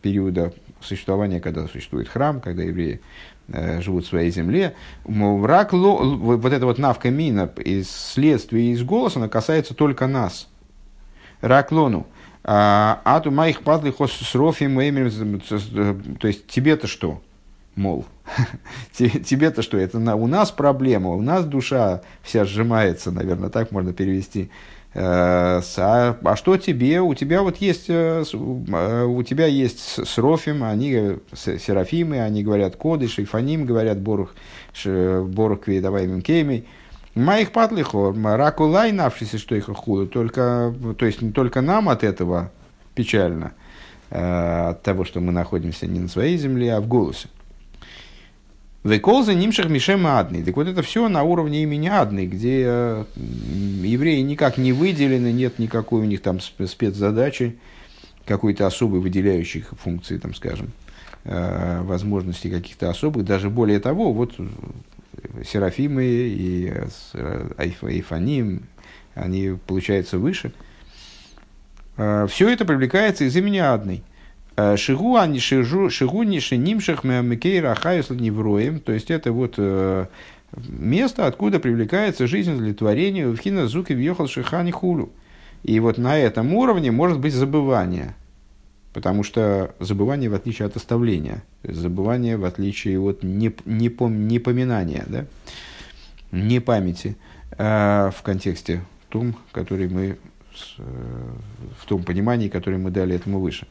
[0.00, 3.00] периода существования, когда существует храм, когда евреи
[3.52, 4.74] Э, живут в своей земле.
[5.06, 10.48] Рак, вот это вот навка мина, из следствия из голоса, она касается только нас.
[11.40, 12.06] Раклону.
[12.44, 17.20] А ту моих падлых с рофим то есть тебе-то что?
[17.76, 18.04] Мол,
[18.92, 19.78] тебе-то что?
[19.78, 24.50] Это на, у нас проблема, у нас душа вся сжимается, наверное, так можно перевести.
[24.92, 27.00] Э, а, а что тебе?
[27.00, 33.06] У тебя вот есть, э, э, у тебя есть срофим, они серафимы, они говорят коды,
[33.06, 34.34] шейфаним, говорят борух,
[34.84, 36.66] борух квейдавай кеймей.
[37.14, 42.52] Моих патлихо, ракулай навшися, что их худо, только, то есть не только нам от этого
[42.94, 43.52] печально,
[44.10, 47.28] от того, что мы находимся не на своей земле, а в голосе.
[48.82, 50.42] Веколза нимшах мишем адный.
[50.42, 55.58] Так вот это все на уровне имени адный, где э, евреи никак не выделены, нет
[55.58, 57.58] никакой у них там спецзадачи,
[58.24, 60.70] какой-то особой выделяющей функции, там, скажем,
[61.24, 63.26] э, возможностей каких-то особых.
[63.26, 64.34] Даже более того, вот
[65.44, 66.72] Серафимы и
[67.58, 68.62] Айфаним,
[69.14, 70.52] они, получается, выше.
[71.98, 74.02] Э, все это привлекается из имени адный.
[74.60, 78.80] Э, шигу они шигу ниши нимших мекейра хаюс невроем.
[78.80, 80.06] То есть это вот э,
[80.68, 85.10] место, откуда привлекается жизнь удовлетворения в хина зуки въехал шихани хулю.
[85.62, 88.14] И вот на этом уровне может быть забывание.
[88.92, 95.26] Потому что забывание в отличие от оставления, забывание в отличие от непом, непоминания, да?
[96.32, 97.16] не памяти
[97.52, 100.18] э, в контексте том, который мы,
[100.68, 103.66] в том понимании, которое мы дали этому выше.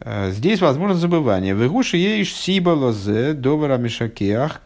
[0.00, 1.54] Э, Э, здесь возможно забывание.
[1.54, 4.60] Вегуши еиш сиба лозе довара мишакеах.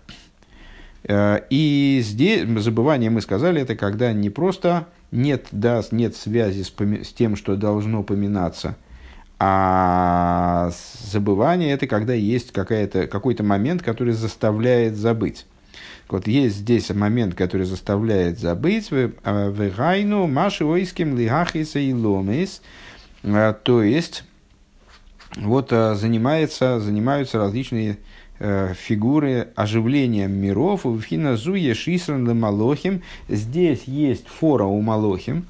[1.04, 6.68] Э, и здесь забывание, мы сказали, это когда не просто нет, да, нет связи с,
[6.70, 8.76] с тем, что должно поминаться,
[9.38, 10.70] а
[11.10, 15.46] забывание это когда есть какой-то момент, который заставляет забыть.
[16.08, 18.90] Вот есть здесь момент, который заставляет забыть.
[18.90, 22.60] Вегайну маши ойским лихахиса и ломис.
[23.22, 24.24] Э, то есть,
[25.36, 27.98] вот э, занимается, занимаются различные
[28.38, 30.84] э, фигуры оживления миров.
[30.84, 33.02] В Хиназуе Шисран Малохим.
[33.28, 35.46] Здесь есть фора у Малохим,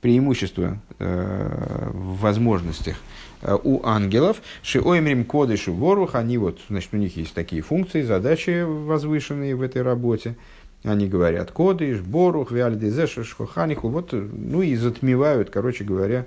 [0.00, 2.96] преимущество э, в возможностях
[3.42, 4.40] э, у ангелов.
[4.62, 9.82] Шиоймрим кодыш ворух, они вот, значит, у них есть такие функции, задачи возвышенные в этой
[9.82, 10.36] работе.
[10.84, 16.24] Они говорят кодыш, борух, виальдезеш, шхоханиху, вот, ну и затмевают, короче говоря,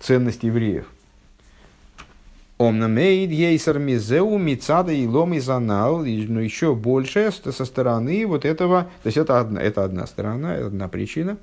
[0.00, 0.86] ценность евреев.
[2.58, 9.06] Омнамейд ейсер мизеу мицада и лом изанал, но еще больше со стороны вот этого, то
[9.08, 11.36] есть это одна, это одна сторона, одна причина,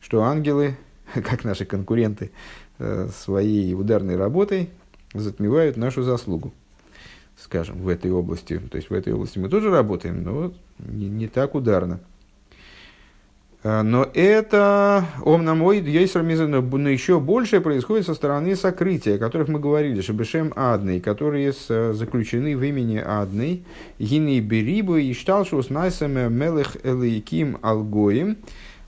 [0.00, 0.78] что ангелы,
[1.14, 2.30] как наши конкуренты,
[2.78, 4.70] э, своей ударной работой
[5.12, 6.54] затмевают нашу заслугу,
[7.36, 8.58] скажем, в этой области.
[8.58, 12.00] То есть в этой области мы тоже работаем, но не, не так ударно.
[13.64, 20.02] Э, но это омнамой но еще большее происходит со стороны сокрытия, о которых мы говорили,
[20.02, 23.64] Шабешем Адный, которые заключены в имени Адный,
[23.98, 28.36] Гини Берибу и Шталшус Найсаме Мелех Элейким Алгоим.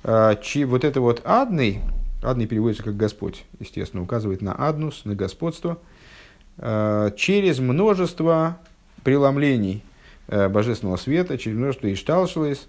[0.04, 1.80] Э, вот это вот Адный,
[2.22, 5.78] Адный переводится как Господь, естественно, указывает на Аднус, на господство,
[6.58, 8.58] э, через множество
[9.02, 9.82] преломлений
[10.28, 12.66] божественного света, через множество Ишталшилес,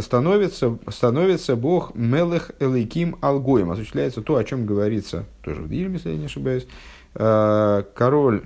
[0.00, 3.70] становится, становится Бог Мелех Элейким Алгоем.
[3.70, 6.66] Осуществляется то, о чем говорится, тоже в Дильме, если я не ошибаюсь,
[7.14, 8.44] э, король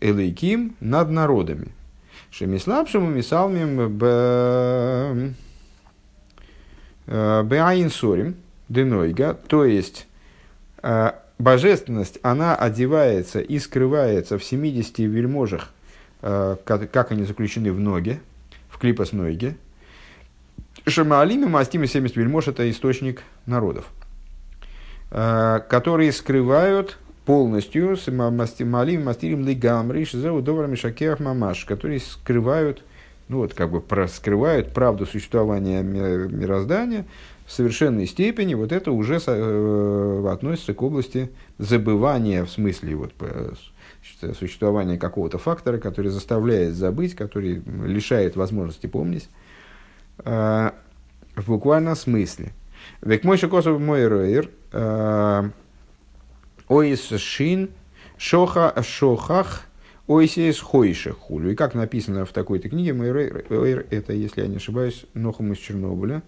[0.00, 1.68] Элейким над народами.
[2.30, 3.98] Шемислабшему мисалмим
[7.06, 8.34] Беаинсорим э,
[8.70, 10.06] Денойга, то есть
[10.82, 15.70] э, божественность, она одевается и скрывается в 70 вельможах,
[16.20, 18.20] как они заключены в ноге,
[18.70, 19.56] в клипос ноге,
[20.86, 23.86] Шамаалими Мастими 70 вельмож– это источник народов,
[25.10, 32.82] э, которые скрывают полностью Маалим Мастирим Лигамри Шизеу Доврами Шакеах Мамаш, которые скрывают,
[33.28, 37.06] ну вот как бы скрывают правду существования мироздания
[37.46, 43.12] в совершенной степени, вот это уже э, относится к области забывания в смысле вот,
[44.36, 49.28] существования какого-то фактора, который заставляет забыть, который лишает возможности помнить.
[50.18, 50.70] Э,
[51.34, 52.52] в буквальном смысле.
[53.00, 54.50] Век мой шикосов мой рейр,
[56.68, 57.70] ойс шин,
[58.18, 59.62] шоха, шохах,
[60.06, 61.50] ойсис хойших хулю.
[61.50, 65.58] И как написано в такой-то книге, мой рейр, это, если я не ошибаюсь, Нохам из
[65.58, 66.22] Чернобыля,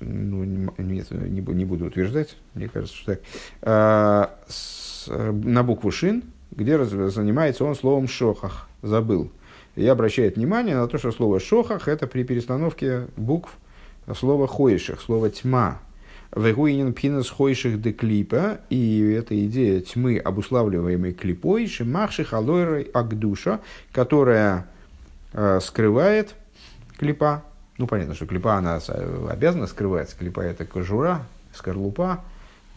[0.00, 0.44] ну,
[0.78, 3.20] нет, не, буду утверждать, мне кажется, что так,
[3.62, 9.30] а, с, на букву «шин», где занимается он словом «шохах», забыл.
[9.74, 13.52] И обращает внимание на то, что слово «шохах»– это при перестановке букв
[14.14, 15.80] слова «хойших», слова «тьма».
[16.34, 23.60] Вегуинин пинас хойших де клипа, и эта идея тьмы, обуславливаемой клипой, шимахших алойрой агдуша,
[23.92, 24.66] которая
[25.34, 26.34] э, скрывает
[26.96, 27.42] клипа,
[27.76, 28.80] ну, понятно, что клипа, она
[29.28, 30.16] обязана скрываться.
[30.16, 32.24] Клипа– это кожура, скорлупа,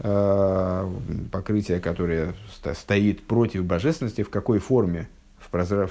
[0.00, 0.92] э,
[1.32, 2.34] покрытие, которое
[2.74, 5.08] стоит против божественности, в какой форме?
[5.56, 5.90] Прозрав,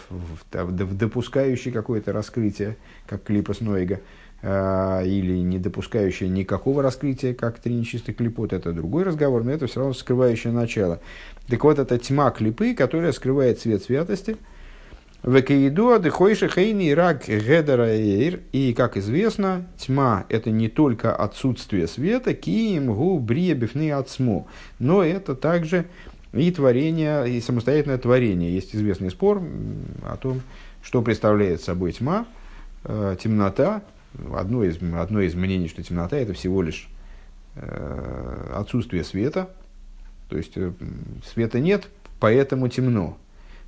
[0.51, 3.99] допускающей какое-то раскрытие, как клипа Снойга,
[4.43, 9.65] э, или не допускающее никакого раскрытия, как три нечистых клипот, это другой разговор, но это
[9.65, 10.99] все равно скрывающее начало.
[11.47, 14.37] Так вот, это тьма клипы, которая скрывает свет святости–
[15.25, 18.41] Векаидуа дыхойши хейни рак гедераэйр.
[18.51, 24.45] И, как известно, тьма– это не только отсутствие света, киим гу брия бифны отсмо,
[24.77, 25.85] но это также
[26.35, 28.53] и творение, и самостоятельное творение.
[28.53, 29.41] Есть известный спор
[30.03, 30.41] о том,
[30.81, 32.27] что представляет собой тьма,
[32.83, 33.81] э, темнота.
[34.33, 36.87] Одно из, одно из мнений, что темнота– это всего лишь
[37.55, 39.49] э, отсутствие света,
[40.29, 40.71] то есть э,
[41.25, 41.87] света нет,
[42.19, 43.17] поэтому темно.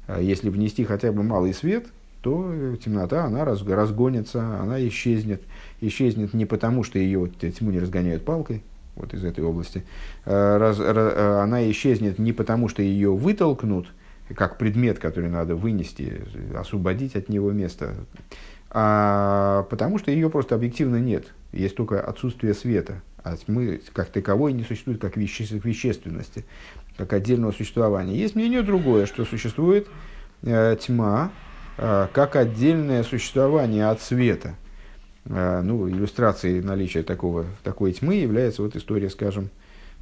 [0.07, 1.87] А если внести хотя бы малый свет,
[2.21, 5.41] то темнота, она разгонится, она исчезнет.
[5.81, 8.63] Исчезнет не потому, что ее тьму не разгоняют палкой,
[8.97, 9.83] вот из этой области.
[10.25, 13.87] А, раз, раз, а, она исчезнет не потому, что ее вытолкнут,
[14.35, 16.21] как предмет, который надо вынести,
[16.55, 17.95] освободить от него место,
[18.69, 21.33] а потому что ее просто объективно нет.
[21.53, 23.01] Есть только отсутствие света.
[23.23, 26.45] А тьмы как таковой не существует как веще, вещественности
[26.97, 28.15] как отдельного существования.
[28.15, 29.87] Есть мнение другое, что существует
[30.43, 31.31] э, тьма
[31.77, 34.55] э, как отдельное существование от света.
[35.29, 39.49] Э, ну, иллюстрацией наличия такого, такой тьмы является вот история, скажем,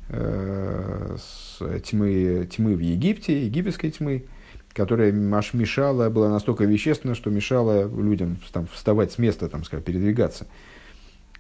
[0.10, 4.26] э, с тьмы, тьмы в Египте, египетской тьмы,
[4.74, 9.84] которая аж мешала, была настолько вещественна, что мешала людям там, вставать с места, там, скажем,
[9.84, 10.46] передвигаться.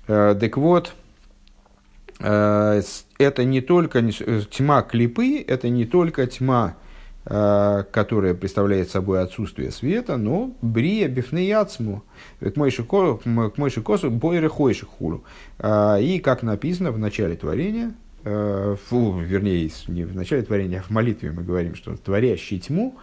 [0.07, 0.93] Э, так вот,
[2.17, 4.01] это не только
[4.49, 6.77] тьма клипы, это не только тьма,
[7.25, 12.03] которая представляет собой отсутствие света, но брия бифнеяцму,
[12.39, 15.23] к мойши косу бойры хойши хулу.
[15.59, 21.31] И, как написано в начале творения, фу, вернее, не в начале творения, а в молитве
[21.31, 22.95] мы говорим, что творящий тьму,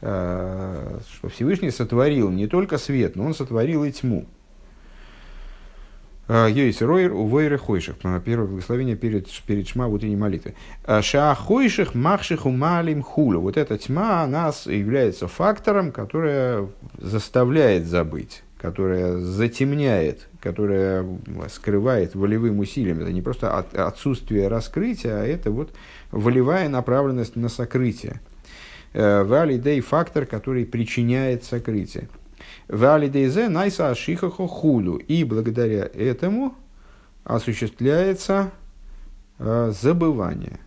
[0.00, 4.26] что Всевышний сотворил не только свет, но он сотворил и тьму.
[6.26, 7.96] А, Йойс Ройер у Войры Хойших.
[8.24, 10.54] Первое благословение перед, перед Шма в утренней молитве.
[10.84, 13.40] А, Ша Хойших Махших Умалим Хулу.
[13.40, 16.68] Вот эта тьма, она является фактором, которая
[16.98, 21.06] заставляет забыть, которая затемняет, которая
[21.50, 23.00] скрывает волевым усилием.
[23.00, 25.74] Это не просто от, отсутствие раскрытия, а это вот
[26.10, 28.20] волевая направленность на сокрытие.
[28.94, 32.08] Э, Валидей фактор, который причиняет сокрытие.
[32.68, 34.96] Валидейзе найса ашихахо худу.
[34.96, 36.54] И благодаря этому
[37.24, 38.50] осуществляется
[39.38, 40.60] э, забывание.